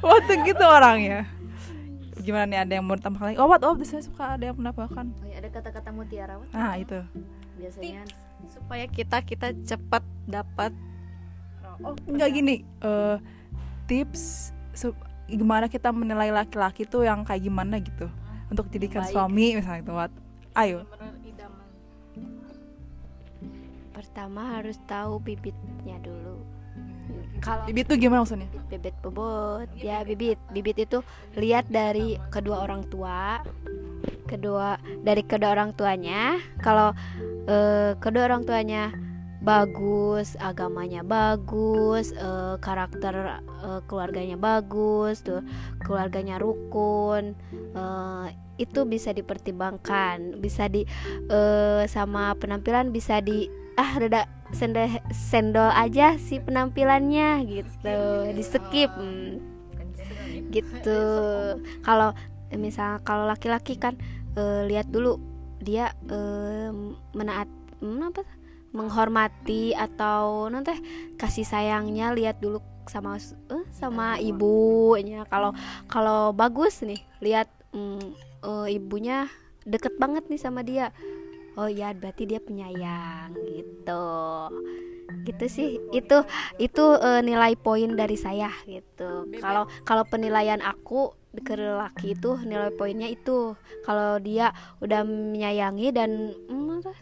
Waktu 0.00 0.32
gitu 0.48 0.64
orangnya. 0.64 1.28
Gimana 2.24 2.48
nih 2.48 2.58
ada 2.64 2.72
yang 2.80 2.84
mau 2.88 2.96
ditambahkan 2.96 3.26
lagi? 3.28 3.36
Oh 3.36 3.44
what 3.52 3.60
oh 3.60 3.76
saya 3.84 4.00
suka 4.00 4.40
ada 4.40 4.44
yang 4.48 4.56
menambahkan. 4.56 5.12
Oh, 5.20 5.28
ya, 5.28 5.36
ada 5.44 5.48
kata-kata 5.52 5.92
mutiara 5.92 6.40
Wat. 6.40 6.48
nah 6.56 6.80
itu. 6.80 6.96
Biasanya 7.60 8.08
supaya 8.48 8.88
kita 8.88 9.20
kita 9.20 9.52
cepat 9.68 10.00
dapat 10.24 10.72
oh 11.84 11.94
enggak 12.08 12.30
gini 12.32 12.64
eh 12.84 13.16
tips 13.86 14.52
gimana 15.26 15.66
kita 15.66 15.90
menilai 15.90 16.30
laki-laki 16.30 16.86
tuh 16.86 17.02
yang 17.02 17.26
kayak 17.26 17.42
gimana 17.42 17.82
gitu. 17.82 18.06
Untuk 18.46 18.70
jadikan 18.70 19.02
Baik. 19.02 19.12
suami 19.14 19.46
misalnya 19.58 19.82
itu 19.82 19.92
ayo. 20.54 20.78
Pertama 23.90 24.60
harus 24.60 24.78
tahu 24.86 25.18
bibitnya 25.18 25.98
dulu. 25.98 26.38
Kalau 27.42 27.62
bibit 27.66 27.90
tuh 27.90 27.98
gimana 27.98 28.22
maksudnya? 28.22 28.48
Bibit 28.70 28.94
bobot 29.02 29.66
ya 29.78 30.06
bibit. 30.06 30.38
Bibit 30.54 30.86
itu 30.86 31.02
lihat 31.34 31.66
dari 31.68 32.14
kedua 32.30 32.62
orang 32.62 32.86
tua 32.86 33.42
kedua 34.26 34.78
dari 35.02 35.22
kedua 35.26 35.54
orang 35.54 35.74
tuanya. 35.74 36.38
Kalau 36.62 36.94
eh, 37.50 37.98
kedua 37.98 38.30
orang 38.30 38.46
tuanya 38.46 38.94
bagus 39.46 40.34
agamanya 40.42 41.06
bagus 41.06 42.10
eh, 42.10 42.58
karakter 42.58 43.38
eh, 43.62 43.80
keluarganya 43.86 44.34
bagus 44.34 45.22
tuh 45.22 45.46
keluarganya 45.78 46.42
rukun 46.42 47.38
eh, 47.54 48.26
itu 48.58 48.82
bisa 48.88 49.14
dipertimbangkan 49.14 50.42
bisa 50.42 50.66
di 50.66 50.82
eh, 51.30 51.86
sama 51.86 52.34
penampilan 52.34 52.90
bisa 52.90 53.22
di 53.22 53.46
ah 53.78 53.94
reda 54.00 54.26
sendol 54.56 54.88
sendol 55.10 55.70
aja 55.74 56.16
si 56.16 56.38
penampilannya 56.38 57.44
gitu. 57.44 57.98
Di 58.32 58.42
skip 58.42 58.90
hmm, 58.90 59.36
gitu. 60.54 61.00
Kalau 61.86 62.16
misal 62.54 63.02
kalau 63.02 63.26
laki-laki 63.26 63.74
kan 63.74 63.98
eh, 64.38 64.62
lihat 64.70 64.88
dulu 64.88 65.18
dia 65.58 65.92
eh, 66.06 66.70
menaat 67.12 67.50
hmm, 67.82 68.00
apa 68.06 68.22
menghormati 68.76 69.72
atau 69.72 70.52
nanti 70.52 70.76
kasih 71.16 71.48
sayangnya 71.48 72.12
lihat 72.12 72.36
dulu 72.44 72.60
sama 72.86 73.16
eh, 73.18 73.64
sama 73.72 74.20
ibunya. 74.20 75.24
kalau 75.26 75.56
kalau 75.88 76.30
bagus 76.36 76.84
nih 76.84 77.00
lihat 77.24 77.48
hmm, 77.72 78.12
eh, 78.44 78.76
ibunya 78.76 79.26
deket 79.66 79.96
banget 79.98 80.28
nih 80.28 80.40
sama 80.40 80.60
dia. 80.62 80.92
Oh 81.56 81.72
ya 81.72 81.96
berarti 81.96 82.28
dia 82.28 82.38
penyayang 82.38 83.32
gitu. 83.32 84.06
Gitu 85.24 85.44
sih 85.48 85.68
itu 85.90 86.18
itu 86.60 86.84
eh, 87.00 87.20
nilai 87.24 87.56
poin 87.56 87.96
dari 87.96 88.14
saya 88.14 88.52
gitu. 88.68 89.26
Kalau 89.40 89.64
kalau 89.88 90.04
penilaian 90.06 90.60
aku 90.60 91.16
ke 91.36 91.56
laki 91.56 92.16
itu 92.16 92.38
nilai 92.44 92.70
poinnya 92.76 93.08
itu. 93.10 93.56
Kalau 93.84 94.20
dia 94.22 94.52
udah 94.80 95.02
menyayangi 95.04 95.88
dan 95.92 96.32
mm, 96.48 96.84
apa, 96.84 96.92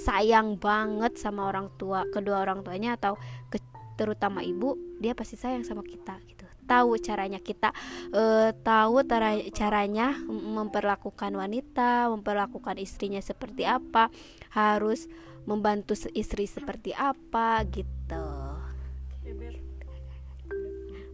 sayang 0.00 0.56
banget 0.56 1.20
sama 1.20 1.44
orang 1.52 1.68
tua 1.76 2.08
kedua 2.08 2.40
orang 2.40 2.64
tuanya 2.64 2.96
atau 2.96 3.20
ke- 3.52 3.60
terutama 4.00 4.40
ibu 4.40 4.80
dia 4.96 5.12
pasti 5.12 5.36
sayang 5.36 5.60
sama 5.60 5.84
kita 5.84 6.16
gitu. 6.24 6.48
Tahu 6.64 6.96
caranya 7.02 7.36
kita 7.42 7.74
eh, 8.14 8.56
tahu 8.64 9.04
tara- 9.04 9.44
caranya 9.52 10.16
memperlakukan 10.30 11.32
wanita 11.36 12.08
memperlakukan 12.08 12.80
istrinya 12.80 13.20
seperti 13.20 13.68
apa 13.68 14.08
harus 14.56 15.04
membantu 15.44 15.92
istri 16.16 16.48
seperti 16.48 16.96
apa 16.96 17.60
gitu. 17.68 18.26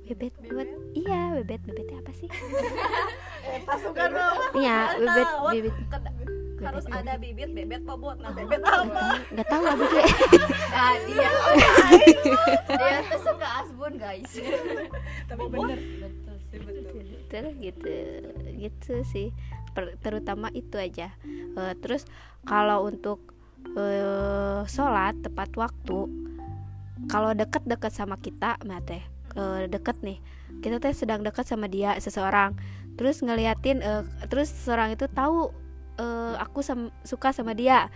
Bebet. 0.06 0.32
Bebet 0.38 0.68
iya 0.94 1.42
bebet. 1.42 1.60
Bebetnya 1.66 1.98
apa 2.04 2.12
sih? 2.14 2.30
Pasukan 3.66 4.10
iya 4.54 4.94
bebet 4.98 5.28
bebet 5.50 5.74
harus 6.64 6.86
ada 6.88 7.20
bibit 7.20 7.52
bebet 7.52 7.84
bobot 7.84 8.16
nah 8.20 8.32
bebet 8.32 8.64
apa? 8.64 9.20
nggak 9.28 9.46
tahu 9.48 9.62
lah 9.64 9.76
bebet 9.76 10.04
ah 10.76 10.94
dia. 11.08 11.30
Dia 12.80 12.98
tuh 13.08 13.20
suka 13.24 13.48
asbun 13.64 13.92
guys. 13.96 14.32
Tapi 15.28 15.44
bener. 15.48 15.78
Betul 15.80 16.36
sih 16.48 16.58
betul. 16.60 17.02
Betul 17.02 17.44
gitu. 17.60 17.94
Gitu 18.56 18.94
sih. 19.08 19.28
Per- 19.72 19.96
terutama 20.00 20.52
itu 20.52 20.76
aja. 20.76 21.12
Eh, 21.26 21.74
terus 21.80 22.04
kalau 22.44 22.84
untuk 22.84 23.32
eh, 23.76 24.62
sholat 24.68 25.16
tepat 25.24 25.52
waktu 25.56 25.98
kalau 27.12 27.36
deket-deket 27.36 27.92
sama 27.92 28.16
kita 28.16 28.56
nah 28.64 28.80
teh 28.84 29.02
eh, 29.36 29.62
deket 29.68 30.00
nih. 30.04 30.20
Kita 30.60 30.80
teh 30.80 30.92
sedang 30.96 31.24
dekat 31.24 31.48
sama 31.48 31.68
dia 31.68 31.96
seseorang. 31.96 32.56
Terus 32.96 33.20
ngeliatin 33.24 33.80
eh, 33.80 34.04
terus 34.28 34.52
seorang 34.52 34.92
itu 34.96 35.08
tahu 35.08 35.52
eh, 35.96 36.34
aku 36.38 36.60
sam- 36.60 36.92
suka 37.02 37.32
sama 37.32 37.52
dia. 37.52 37.88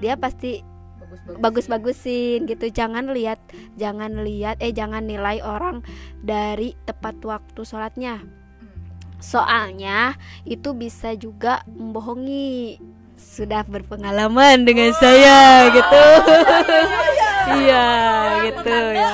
Dia 0.00 0.16
pasti 0.16 0.62
bagus 1.00 1.20
bagus 1.26 1.66
bagus-bagusin 1.66 2.46
gitu. 2.46 2.66
Jangan 2.70 3.10
lihat 3.10 3.38
jangan 3.76 4.22
lihat 4.22 4.62
eh 4.62 4.72
jangan 4.72 5.04
nilai 5.04 5.42
orang 5.42 5.82
dari 6.22 6.74
tepat 6.86 7.18
waktu 7.26 7.60
sholatnya. 7.66 8.22
Soalnya 9.20 10.16
itu 10.48 10.72
bisa 10.72 11.12
juga 11.18 11.60
membohongi. 11.68 12.80
Sudah 13.20 13.68
berpengalaman 13.68 14.64
dengan 14.64 14.96
saya 14.96 15.68
gitu. 15.74 16.02
Iya 17.50 17.86
gitu 18.46 18.76
ya. 18.94 19.12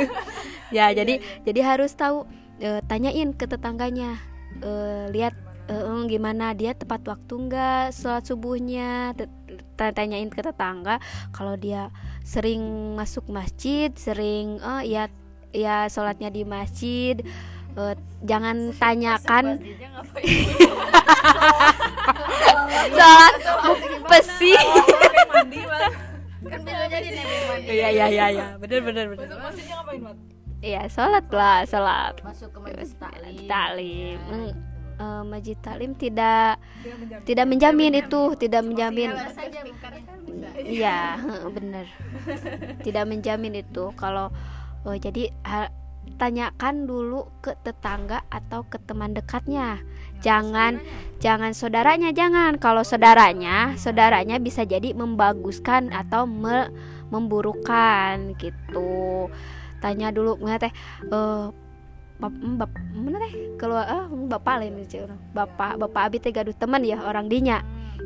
Ya 0.76 0.86
jadi 0.94 1.18
jadi 1.42 1.60
harus 1.62 1.94
tahu 1.98 2.26
eh, 2.62 2.78
tanyain 2.86 3.34
ke 3.34 3.46
tetangganya 3.50 4.18
Eh, 4.56 5.04
lihat 5.12 5.36
eh, 5.68 5.74
eh, 5.74 6.02
gimana? 6.06 6.54
Dia 6.54 6.72
tepat 6.74 7.02
waktu 7.06 7.34
enggak 7.34 7.94
sholat 7.94 8.24
subuhnya? 8.26 9.14
Tanyain 9.76 10.30
ke 10.32 10.40
tetangga. 10.40 10.98
Kalau 11.34 11.54
dia 11.58 11.90
sering 12.26 12.94
masuk 12.96 13.28
masjid 13.28 13.92
sering 13.94 14.58
oh 14.64 14.80
ya 14.82 15.10
ya 15.50 15.86
sholatnya 15.90 16.30
di 16.30 16.42
masjid. 16.46 17.20
Eh, 17.76 17.94
jangan 18.24 18.72
tanyakan. 18.78 19.60
sholat 22.96 23.34
pesi 24.06 24.54
kan 26.46 26.62
bisa 26.62 26.86
jadi 26.86 27.08
nenek 27.10 27.42
mandi 27.50 27.68
iya 27.74 27.88
iya 27.90 28.06
iya 28.06 28.26
iya. 28.30 28.46
Bener 28.62 28.80
bener 28.86 29.04
bener. 29.10 29.26
Maksudnya 29.26 29.74
ngapain 29.82 30.00
mat? 30.00 30.16
Iya 30.62 30.82
sholat 30.86 31.26
lah 31.34 31.58
sholat. 31.66 32.14
Masuk 32.22 32.54
ke 32.54 32.58
majelis 32.62 32.94
taklim 33.50 34.18
eh, 34.96 35.22
majid 35.24 35.58
taklim 35.60 35.92
tidak 35.94 36.60
tidak 37.28 37.46
menjamin. 37.46 37.92
itu 38.00 38.22
tidak 38.40 38.62
menjamin. 38.64 39.10
Iya 40.56 41.20
heeh, 41.20 41.48
bener. 41.56 41.86
Tidak 42.82 43.04
menjamin 43.06 43.60
itu. 43.60 43.92
Kalau 43.96 44.32
oh, 44.84 44.96
jadi 44.96 45.30
ha- 45.44 45.72
tanyakan 46.16 46.86
dulu 46.86 47.26
ke 47.42 47.58
tetangga 47.66 48.22
atau 48.30 48.62
ke 48.66 48.78
teman 48.82 49.12
dekatnya. 49.12 49.82
Jangan 50.22 50.80
jangan 51.20 51.52
saudaranya. 51.52 52.14
jangan 52.14 52.56
kalau 52.56 52.86
saudaranya 52.86 53.76
saudaranya 53.76 54.40
bisa 54.40 54.64
jadi 54.64 54.96
membaguskan 54.96 55.92
atau 55.92 56.24
me- 56.24 56.72
memburukan 57.12 58.32
gitu. 58.40 59.28
Tanya 59.82 60.08
dulu 60.10 60.40
teh 60.56 60.72
eh 61.12 61.44
bap, 62.16 62.32
mm, 62.32 62.56
bap, 62.56 62.72
mana 62.96 63.16
teh 63.28 63.32
keluar 63.60 63.84
ah 63.84 64.04
bapak 64.08 64.64
lain 64.64 64.80
bapak 65.36 65.76
bapak 65.76 66.02
abi 66.08 66.16
teh 66.20 66.32
gaduh 66.32 66.56
teman 66.56 66.82
ya 66.82 67.00
orang 67.04 67.28
dinya. 67.28 67.60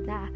Nah 0.06 0.26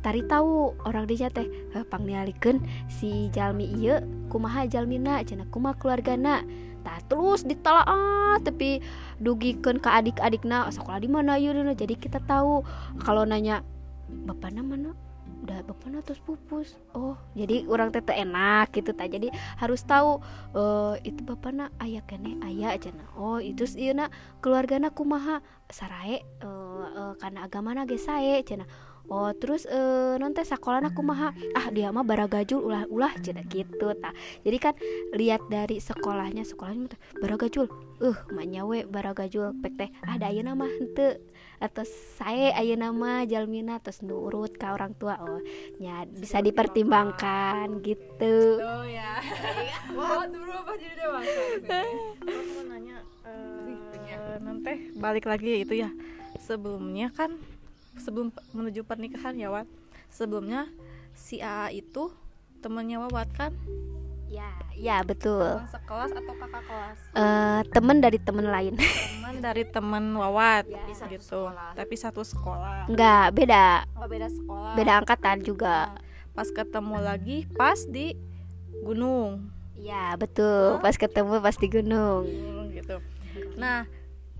tari 0.00 0.22
tahu 0.24 0.72
orang 0.86 1.04
dinya 1.10 1.28
teh 1.28 1.46
eh, 1.74 1.84
pangnialikeun 1.84 2.62
si 2.86 3.28
jalmi 3.34 3.66
ieu 3.78 3.98
kumaha 4.30 4.64
jalmina 4.64 5.20
cenah 5.26 5.48
kumaha 5.50 5.76
keluargana 5.76 6.46
tah 6.86 7.02
terus 7.10 7.42
ditelaah 7.42 8.38
tapi 8.40 8.78
dugikeun 9.18 9.82
ke 9.82 9.90
adik-adikna 9.90 10.70
sekolah 10.70 11.02
di 11.02 11.10
mana 11.10 11.34
ieu 11.36 11.52
jadi 11.74 11.94
kita 11.98 12.22
tahu 12.22 12.62
kalau 13.02 13.26
nanya 13.26 13.66
bapakna 14.08 14.62
mana 14.62 14.94
udah 15.44 15.58
bapakna 15.64 16.02
terus 16.02 16.20
pupus. 16.22 16.74
Oh 16.94 17.14
jadi 17.38 17.64
orang 17.70 17.94
teh 17.94 18.02
teu 18.02 18.14
enak 18.14 18.74
gitu 18.74 18.90
tak 18.94 19.14
jadi 19.14 19.30
harus 19.58 19.82
tahu 19.86 20.18
eh 20.56 20.94
itu 21.06 21.20
bapakna 21.22 21.70
ayah 21.82 22.02
kene 22.04 22.38
ayah 22.46 22.74
cenah 22.78 23.08
oh 23.14 23.38
itu 23.38 23.64
ieu 23.78 23.94
keluargana 24.42 24.90
kumaha? 24.90 25.40
Sarae 25.68 26.24
eh 26.24 26.86
eh, 26.96 27.12
karena 27.20 27.44
agamana 27.44 27.84
ge 27.84 28.00
sae 28.00 28.40
cenah 28.42 28.68
Oh 29.08 29.32
terus 29.32 29.64
eh 29.64 30.20
nanti 30.20 30.44
sekolahnya 30.44 30.92
kumaha? 30.92 31.32
Ah 31.56 31.72
dia 31.72 31.88
mah 31.88 32.04
baragajul 32.04 32.60
ulah 32.60 32.84
ulah 32.92 33.16
cenah 33.16 33.40
gitu 33.48 33.88
tah. 33.96 34.12
Jadi 34.44 34.58
kan 34.60 34.76
lihat 35.16 35.40
dari 35.48 35.80
sekolahnya 35.80 36.44
sekolahnya 36.44 36.92
baragajul. 37.16 37.72
Uh 38.04 38.18
maknya 38.36 38.68
we 38.68 38.84
baragajul. 38.84 39.56
Pek 39.64 39.80
teh 39.80 39.90
ah 40.04 40.20
da 40.20 40.28
ayeuna 40.28 40.52
mah 40.52 40.68
henteu 40.68 41.16
atau 41.58 41.82
saya 42.18 42.54
ayeuna 42.54 42.94
mah 42.94 43.26
jalmina 43.26 43.82
terus 43.82 44.02
nurut 44.02 44.54
ke 44.54 44.66
orang 44.66 44.94
tua 44.94 45.18
oh 45.18 45.42
nya 45.82 46.06
bisa 46.06 46.38
dipertimbangkan 46.38 47.82
gitu 47.82 48.62
Oh 48.62 48.84
ya. 48.86 49.18
Wah, 49.94 50.26
dulu 50.26 50.50
apa 50.54 50.72
jadi 50.78 50.94
dewasa? 50.98 51.40
Mau 52.22 52.62
nanya 52.70 52.98
eh, 53.26 54.38
nanti 54.42 54.94
balik 54.94 55.26
lagi 55.26 55.66
itu 55.66 55.74
ya 55.82 55.90
sebelumnya 56.38 57.10
kan 57.10 57.34
sebelum 57.98 58.30
menuju 58.54 58.86
pernikahan 58.86 59.34
ya 59.34 59.50
Wat 59.50 59.66
sebelumnya 60.08 60.70
si 61.12 61.42
AA 61.42 61.82
itu 61.82 62.14
temennya 62.62 63.02
Wawat 63.02 63.28
kan 63.34 63.52
ya 64.28 64.50
ya 64.76 64.96
betul. 65.02 65.40
Teman 65.40 65.72
sekelas 65.72 66.10
atau 66.12 66.34
kakak 66.36 66.62
kelas? 66.64 66.98
Eh 67.16 67.60
temen 67.72 67.96
dari 67.98 68.18
temen 68.20 68.46
lain. 68.46 68.74
Teman 68.76 69.36
dari 69.40 69.64
teman 69.66 70.04
Wawat 70.14 70.68
Ya. 70.68 70.84
gitu. 71.08 71.48
tapi 71.74 71.94
satu 71.96 72.22
sekolah. 72.22 72.86
Nggak 72.86 73.26
beda. 73.34 73.66
Oh, 73.96 74.06
beda 74.06 74.28
sekolah. 74.28 74.72
Beda 74.76 74.92
angkatan 75.00 75.42
juga. 75.42 75.96
Pas 76.36 76.48
ketemu 76.48 76.96
lagi 77.00 77.36
pas 77.56 77.80
di 77.88 78.14
gunung. 78.84 79.50
Ya 79.74 80.14
betul. 80.14 80.78
Pas 80.78 80.94
ketemu 80.94 81.42
pas 81.42 81.56
di 81.56 81.66
gunung. 81.66 82.22
Hmm, 82.28 82.70
gitu. 82.70 82.96
Nah 83.58 83.88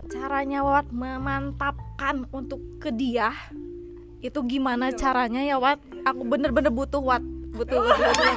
caranya 0.07 0.63
Wat 0.63 0.87
memantapkan 0.95 2.23
untuk 2.31 2.63
ke 2.79 2.95
dia 2.95 3.35
itu 4.19 4.39
gimana 4.47 4.95
caranya 4.95 5.43
ya 5.43 5.59
Wat 5.59 5.79
aku 6.07 6.23
bener-bener 6.23 6.71
butuh 6.71 7.03
Wat 7.03 7.23
butuh 7.55 7.83
butuh, 7.87 8.13
butuh, 8.15 8.35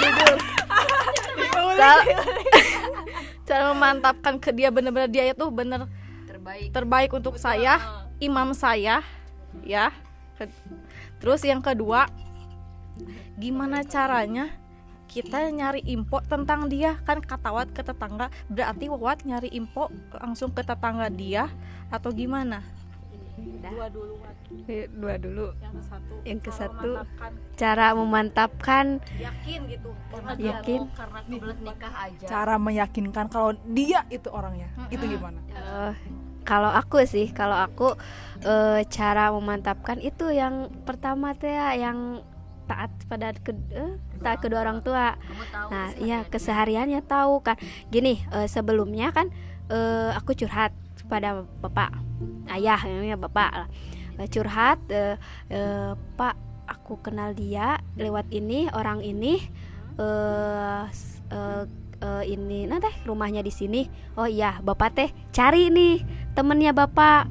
butuh. 0.00 0.55
Cara, 1.76 2.02
cara 3.44 3.62
memantapkan 3.72 4.34
ke 4.40 4.50
dia 4.52 4.72
bener-bener 4.72 5.10
dia 5.10 5.24
itu 5.30 5.46
bener 5.52 5.86
terbaik. 6.26 6.68
terbaik 6.72 7.10
untuk 7.14 7.36
saya 7.36 8.06
imam 8.18 8.56
saya 8.56 9.04
ya. 9.64 9.92
Terus 11.20 11.40
yang 11.44 11.64
kedua 11.64 12.08
gimana 13.36 13.84
caranya 13.84 14.52
kita 15.06 15.48
nyari 15.48 15.80
info 15.86 16.20
tentang 16.24 16.68
dia? 16.68 17.00
Kan 17.08 17.24
kata 17.24 17.52
Wat 17.52 17.70
ke 17.72 17.80
tetangga 17.80 18.28
berarti 18.52 18.88
Wat 18.90 19.24
nyari 19.24 19.48
info 19.52 19.88
langsung 20.12 20.52
ke 20.52 20.60
tetangga 20.60 21.08
dia 21.08 21.48
atau 21.88 22.12
gimana 22.12 22.60
dua 23.36 23.86
dulu 23.92 24.14
Wat 24.18 24.36
dua 24.90 25.14
dulu 25.20 25.46
yang 25.58 25.74
ke 25.74 25.82
satu 25.82 26.14
Yang 26.24 26.40
ke 26.40 26.52
satu. 26.52 26.90
memantapkan, 26.96 27.30
cara 27.54 27.86
memantapkan 27.92 28.84
yakin 29.16 29.60
gitu 29.68 29.90
karena 30.08 30.30
Yakin. 30.36 30.80
Karena 30.92 31.18
kebelet 31.22 31.58
nikah 31.60 31.94
aja 31.94 32.26
Cara 32.26 32.54
meyakinkan 32.56 33.26
kalau 33.28 33.50
dia 33.68 34.00
itu 34.08 34.28
orangnya, 34.32 34.68
itu 34.88 35.04
gimana? 35.04 35.38
Eh, 35.52 35.92
kalau 36.46 36.70
aku 36.70 37.02
sih 37.04 37.28
kalau 37.30 37.58
aku 37.58 37.94
eh, 38.40 38.80
cara 38.88 39.34
memantapkan 39.34 39.98
itu 39.98 40.30
yang 40.30 40.70
pertama 40.86 41.34
teh 41.34 41.50
ya, 41.50 41.74
yang 41.74 42.22
taat 42.66 42.90
pada 43.06 43.30
ke, 43.34 43.54
eh, 43.70 43.94
taat 44.22 44.42
kedua 44.42 44.62
orang 44.62 44.82
tua 44.82 45.14
tahu 45.14 45.68
Nah, 45.70 45.94
iya 45.98 46.22
hati-hati. 46.22 46.30
kesehariannya 46.34 47.00
tahu 47.06 47.42
kan. 47.42 47.54
Gini, 47.90 48.22
eh, 48.30 48.46
sebelumnya 48.46 49.10
kan 49.10 49.30
eh, 49.66 50.10
aku 50.14 50.34
curhat 50.34 50.70
pada 51.06 51.46
bapak, 51.62 51.90
ayah, 52.52 52.80
namanya 52.82 53.16
bapak 53.18 53.50
lah. 53.64 53.68
Eh, 54.16 54.28
curhat, 54.32 54.80
eh, 54.88 55.16
eh, 55.52 55.92
Pak, 55.94 56.34
aku 56.66 56.98
kenal 57.04 57.36
dia 57.36 57.78
lewat 57.96 58.32
ini 58.32 58.66
orang 58.72 59.04
ini. 59.04 59.40
S- 60.92 61.24
eh, 61.32 61.64
eh, 62.04 62.24
ini, 62.28 62.68
nah 62.68 62.76
teh 62.80 62.92
rumahnya 63.08 63.40
di 63.40 63.52
sini. 63.52 63.88
Oh 64.16 64.28
iya, 64.28 64.60
bapak 64.60 64.90
teh 64.92 65.08
cari 65.32 65.72
nih 65.72 66.04
temennya 66.36 66.76
bapak. 66.76 67.28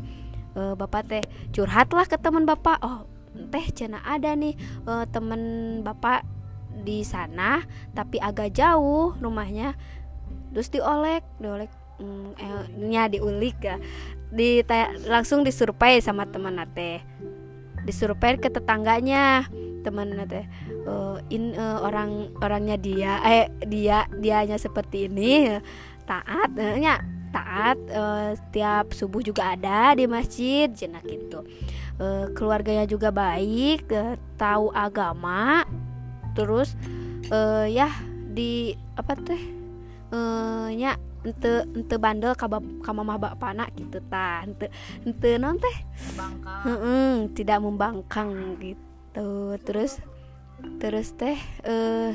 Eh, 0.56 0.74
bapak 0.74 1.02
teh 1.06 1.24
curhatlah 1.54 2.10
ke 2.10 2.18
teman 2.18 2.46
bapak. 2.50 2.82
Oh 2.82 3.06
teh 3.52 3.66
cina 3.76 4.00
ada 4.08 4.32
nih 4.34 4.56
eh, 4.88 5.06
temen 5.12 5.42
bapak 5.84 6.24
di 6.76 7.04
sana 7.08 7.64
tapi 7.96 8.20
agak 8.20 8.52
jauh 8.56 9.16
rumahnya 9.20 9.76
terus 10.52 10.72
diolek 10.72 11.24
diolek 11.40 11.72
mm, 12.00 12.30
eh, 12.38 12.64
nya 12.86 13.08
diulik 13.08 13.58
ya. 13.62 13.78
Di 14.32 14.66
langsung 15.08 15.46
disurvei 15.46 16.04
sama 16.04 16.28
teman 16.28 16.60
teh 16.76 17.00
disurvei 17.86 18.42
ke 18.42 18.50
tetangganya 18.50 19.46
teman 19.86 20.18
teh 20.26 20.44
eh, 20.66 21.18
in 21.30 21.54
eh, 21.54 21.78
orang 21.80 22.34
orangnya 22.42 22.76
dia 22.82 23.22
eh 23.22 23.46
dia 23.70 24.10
dianya 24.10 24.58
seperti 24.58 25.06
ini 25.06 25.62
taat 26.10 26.58
eh, 26.58 26.82
nya 26.82 27.00
taat 27.30 27.78
eh, 27.88 28.34
setiap 28.34 28.92
subuh 28.92 29.22
juga 29.22 29.54
ada 29.54 29.94
di 29.94 30.10
masjid 30.10 30.68
jenak 30.74 31.06
gitu. 31.06 31.46
Eh, 31.96 32.28
keluarganya 32.36 32.84
juga 32.90 33.14
baik 33.14 33.88
eh, 33.94 34.20
tahu 34.36 34.74
agama 34.74 35.64
terus 36.36 36.76
eh 37.32 37.72
ya 37.72 37.88
di 38.36 38.76
apa 39.00 39.16
teh 39.16 39.40
eh 40.12 40.68
nya 40.76 41.00
ente 41.26 41.66
ente 41.74 41.96
bandel 41.98 42.38
ka, 42.38 42.46
bap- 42.46 42.80
ka 42.86 42.92
mamah 42.94 43.18
bapana 43.18 43.66
gitu 43.74 43.98
tah 44.06 44.46
ente 44.46 44.70
ente 45.02 45.30
non 45.42 45.58
teh? 45.58 45.78
Tidak 47.34 47.58
membangkang 47.60 48.62
gitu. 48.62 49.58
Terus 49.66 49.98
terus 50.78 51.12
teh 51.18 51.36
eh 51.66 52.14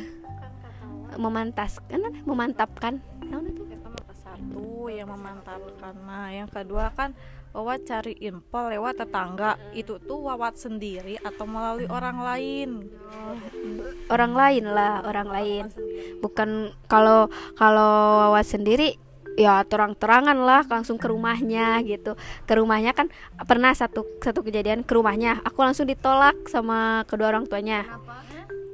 memantaskan 1.19 2.23
memantapkan. 2.23 3.03
Naon 3.27 3.51
itu 3.51 3.67
mah 3.67 4.15
satu 4.15 4.87
yang 4.87 5.11
memantapkan. 5.11 5.95
Nah 6.07 6.31
yang 6.31 6.47
kedua 6.47 6.95
kan 6.95 7.11
Wawat 7.51 7.83
cari 7.83 8.15
info 8.23 8.71
lewat 8.71 9.03
tetangga. 9.03 9.59
Itu 9.75 9.99
tuh 9.99 10.23
Wawat 10.23 10.55
sendiri 10.55 11.19
atau 11.19 11.51
melalui 11.51 11.91
orang 11.91 12.19
lain? 12.23 12.69
Orang 14.07 14.39
lain 14.39 14.65
lah 14.71 15.03
orang 15.03 15.27
lain. 15.27 15.65
Bukan 16.23 16.71
kalau 16.87 17.27
kalau 17.59 18.23
Wawa 18.23 18.43
sendiri 18.47 18.95
ya 19.35 19.67
terang-terangan 19.67 20.39
lah 20.39 20.63
langsung 20.71 20.95
ke 20.95 21.11
rumahnya 21.11 21.83
gitu. 21.83 22.15
Ke 22.47 22.55
rumahnya 22.55 22.95
kan 22.95 23.11
pernah 23.49 23.75
satu 23.75 24.07
satu 24.23 24.47
kejadian 24.47 24.87
ke 24.87 24.93
rumahnya. 24.95 25.43
Aku 25.43 25.67
langsung 25.67 25.91
ditolak 25.91 26.47
sama 26.47 27.03
kedua 27.11 27.35
orang 27.35 27.51
tuanya. 27.51 27.83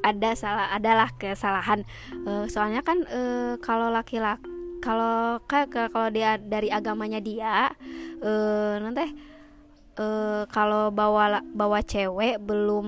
Ada 0.05 0.37
salah 0.37 0.69
adalah 0.77 1.09
kesalahan. 1.17 1.81
Eh, 2.13 2.45
soalnya 2.53 2.85
kan 2.85 3.09
eh, 3.09 3.57
kalau 3.65 3.89
laki-laki 3.89 4.56
kalau 4.85 5.41
kayak 5.45 5.93
kalau 5.93 6.09
dia 6.13 6.37
dari 6.41 6.69
agamanya 6.71 7.21
dia 7.23 7.73
eh 8.21 8.75
nanti 8.81 9.07
eh 9.97 10.43
kalau 10.53 10.93
bawa 10.93 11.41
bawa 11.57 11.81
cewek 11.81 12.37
belum 12.45 12.87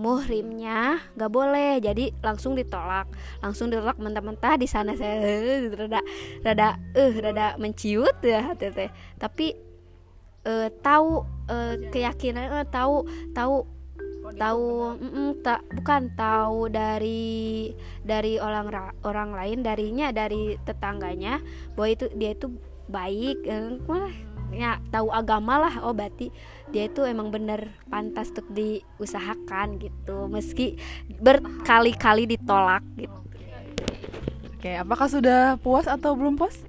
muhrimnya 0.00 0.98
nggak 1.14 1.30
boleh. 1.30 1.78
Jadi 1.78 2.10
langsung 2.24 2.56
ditolak. 2.56 3.06
Langsung 3.44 3.68
ditolak 3.68 4.00
mentah-mentah 4.00 4.56
di 4.56 4.66
sana. 4.66 4.96
Saya 4.96 5.20
eh, 5.20 5.68
rada 5.68 6.00
rada 6.42 6.68
eh 6.96 7.12
rada 7.20 7.46
menciut 7.60 8.16
ya 8.24 8.50
hati 8.50 8.72
teh. 8.72 8.90
Tapi 9.20 9.52
eh, 10.48 10.68
tahu 10.80 11.22
eh, 11.52 11.74
keyakinan 11.92 12.64
eh, 12.64 12.66
tahu 12.72 13.04
tahu 13.36 13.79
tahu 14.34 14.96
mm-mm, 14.98 15.28
ta- 15.42 15.64
bukan 15.74 16.10
tahu 16.14 16.70
dari 16.70 17.70
dari 18.04 18.38
orang 18.38 18.66
ra- 18.70 18.96
orang 19.06 19.30
lain 19.34 19.58
darinya 19.62 20.10
dari 20.10 20.58
tetangganya 20.62 21.38
bahwa 21.74 21.88
itu 21.90 22.06
dia 22.14 22.34
itu 22.34 22.50
baik 22.90 23.38
eh, 23.46 23.78
malah 23.86 24.14
ya 24.50 24.82
tahu 24.90 25.14
agama 25.14 25.62
lah 25.62 25.74
oh 25.86 25.94
berarti 25.94 26.34
dia 26.74 26.90
itu 26.90 27.06
emang 27.06 27.30
bener 27.30 27.70
pantas 27.86 28.34
untuk 28.34 28.50
diusahakan 28.50 29.78
gitu 29.78 30.26
meski 30.26 30.74
berkali-kali 31.18 32.26
ditolak 32.26 32.82
gitu 32.98 33.18
Oke, 34.60 34.76
apakah 34.76 35.08
sudah 35.08 35.56
puas 35.56 35.88
atau 35.88 36.12
belum 36.12 36.36
puas? 36.36 36.60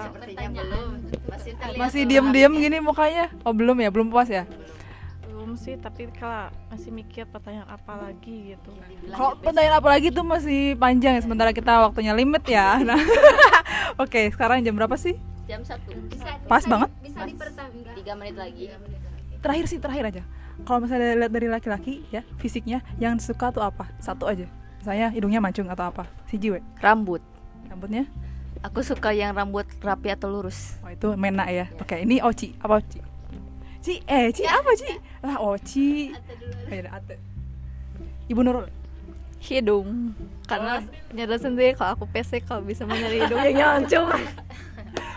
sepertinya 0.00 0.48
belum 0.52 0.88
masih 1.32 1.52
Masih 1.76 2.02
diam-diam 2.08 2.52
gini 2.56 2.78
mukanya? 2.80 3.32
Oh, 3.44 3.52
belum 3.56 3.80
ya, 3.80 3.88
belum 3.88 4.08
puas 4.12 4.28
ya? 4.28 4.44
belum 4.44 4.79
sih 5.60 5.76
tapi 5.76 6.08
kalau 6.10 6.48
masih 6.66 6.88
mikir 6.88 7.28
pertanyaan 7.28 7.68
apa 7.68 7.92
lagi 8.00 8.56
gitu 8.56 8.72
Kalau 9.12 9.36
pertanyaan 9.36 9.76
apa 9.76 9.88
lagi 9.90 10.08
tuh 10.08 10.24
masih 10.24 10.72
panjang 10.74 11.16
ya, 11.16 11.22
sementara 11.22 11.52
kita 11.52 11.84
waktunya 11.84 12.16
limit 12.16 12.40
ya. 12.48 12.80
Nah, 12.88 12.96
oke, 14.02 14.32
sekarang 14.32 14.64
jam 14.64 14.72
berapa 14.72 14.96
sih? 14.96 15.20
jam 15.44 15.60
satu 15.60 15.90
Pas 16.46 16.62
banget. 16.62 16.88
bisa 17.02 17.26
dipertanggungjawab 17.26 17.98
tiga 17.98 18.12
menit 18.14 18.36
lagi 18.38 18.64
Terakhir 19.40 19.64
sih, 19.66 19.78
terakhir 19.78 20.04
aja. 20.06 20.22
Kalau 20.62 20.78
misalnya 20.80 21.16
lihat 21.16 21.32
dari 21.32 21.48
laki-laki 21.48 22.04
ya, 22.08 22.22
fisiknya 22.36 22.80
yang 22.96 23.18
suka 23.18 23.50
tuh 23.50 23.64
apa? 23.64 23.88
Satu 23.98 24.28
aja. 24.28 24.46
Misalnya 24.78 25.10
hidungnya 25.10 25.40
mancung 25.42 25.66
atau 25.66 25.90
apa? 25.90 26.06
Si 26.24 26.38
jiwe. 26.38 26.60
rambut 26.78 27.20
Rambutnya? 27.66 28.04
aku 28.60 28.84
suka 28.84 29.10
yang 29.10 29.32
rambut 29.32 29.64
rapi 29.80 30.12
atau 30.12 30.28
lurus 30.28 30.76
Oh, 30.84 30.92
itu 30.92 31.08
mena 31.16 31.48
ya. 31.48 31.66
Oke, 31.80 32.04
ini 32.04 32.20
Oci. 32.20 32.52
Apa 32.60 32.78
Oci? 32.78 33.00
Ci, 33.80 34.04
eh, 34.04 34.28
Ci 34.28 34.44
apa 34.44 34.70
Ci? 34.74 34.92
Lah 35.20 35.36
Oci. 35.38 36.12
Oh, 36.62 36.70
ya, 36.70 36.90
Ate. 36.90 37.16
Ibu 38.26 38.40
Nurul. 38.40 38.68
hidung 39.40 40.12
karena 40.44 40.84
nyadar 41.10 41.40
sendiri 41.40 41.72
kalau 41.72 41.96
aku 41.96 42.04
PC 42.06 42.44
kalau 42.44 42.60
bisa 42.60 42.84
mencari 42.84 43.24
hidung 43.24 43.40
yang 43.46 43.56
nyancung 43.80 44.12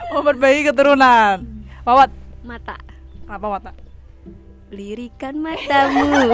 Oh, 0.10 0.24
berbagi 0.24 0.64
keturunan. 0.64 1.44
Wawat. 1.84 2.08
mata 2.42 2.80
Kenapa 3.22 3.48
Wata? 3.50 3.72
lirikan 4.70 5.36
matamu 5.38 6.32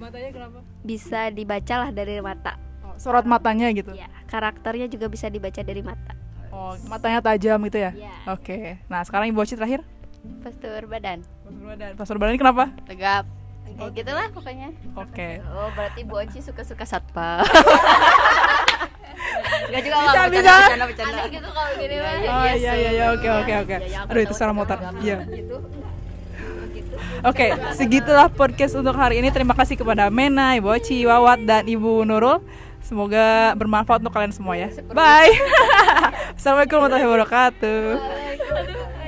Matanya 0.00 0.30
kenapa? 0.32 0.58
bisa 0.80 1.28
dibacalah 1.28 1.92
dari 1.92 2.18
mata 2.18 2.56
Oh, 2.80 2.96
sorot 2.96 3.22
matanya 3.22 3.68
gitu. 3.70 3.92
ya 3.92 4.08
karakternya 4.24 4.88
juga 4.88 5.06
bisa 5.06 5.28
dibaca 5.28 5.60
dari 5.60 5.78
mata 5.78 6.16
Oh, 6.50 6.74
matanya 6.86 7.20
tajam 7.20 7.58
gitu 7.64 7.78
ya? 7.78 7.90
Iya. 7.92 8.10
Oke. 8.28 8.76
Nah, 8.86 9.02
sekarang 9.02 9.28
Ibu 9.28 9.40
Oci 9.40 9.54
terakhir. 9.54 9.80
postur 10.20 10.84
badan 10.84 11.24
Pasur 11.40 11.64
badan. 11.64 11.90
Pasur 11.96 12.14
badan 12.16 12.32
ini 12.34 12.38
kenapa? 12.38 12.64
tegap 12.84 13.24
kayak 13.70 13.90
gitulah 13.96 14.26
pokoknya 14.28 14.68
Oke. 14.92 15.40
oh 15.48 15.70
berarti 15.72 16.02
Bu 16.02 16.18
Oci 16.18 16.38
suka-suka 16.38 16.84
satpa 16.84 17.40
Gak 19.70 19.80
juga 19.80 19.96
Bisa, 19.96 20.10
nggak, 20.10 20.28
bisa. 20.28 20.42
bercanda, 20.42 20.84
bercanda, 20.84 20.86
bercanda. 20.86 21.20
gitu 21.30 21.48
kalau 21.48 21.70
gini 21.74 21.94
mah 21.96 22.12
Oh 22.20 22.44
iya 22.50 22.72
iya 22.74 22.90
iya 22.90 23.04
oke 23.10 23.24
oke 23.24 23.52
oke. 23.62 23.74
Aduh 24.10 24.20
itu 24.20 24.34
suara 24.34 24.50
motor. 24.50 24.76
Iya. 25.00 25.16
Oke, 27.22 27.46
segitulah 27.72 28.26
podcast 28.28 28.74
untuk 28.74 28.92
hari 28.92 29.20
ini. 29.20 29.28
Terima 29.28 29.52
kasih 29.52 29.76
kepada 29.76 30.08
Mena, 30.08 30.56
Ibu 30.56 30.68
Oci, 30.72 31.04
Wawat, 31.04 31.44
dan 31.44 31.64
Ibu 31.64 32.02
Nurul. 32.02 32.40
Semoga 32.90 33.54
bermanfaat 33.54 34.02
untuk 34.02 34.10
kalian 34.10 34.34
semua 34.34 34.58
ya. 34.58 34.66
Bye. 34.90 35.38
Assalamualaikum 36.34 36.82
warahmatullahi 36.82 37.06
wabarakatuh. 37.06 38.98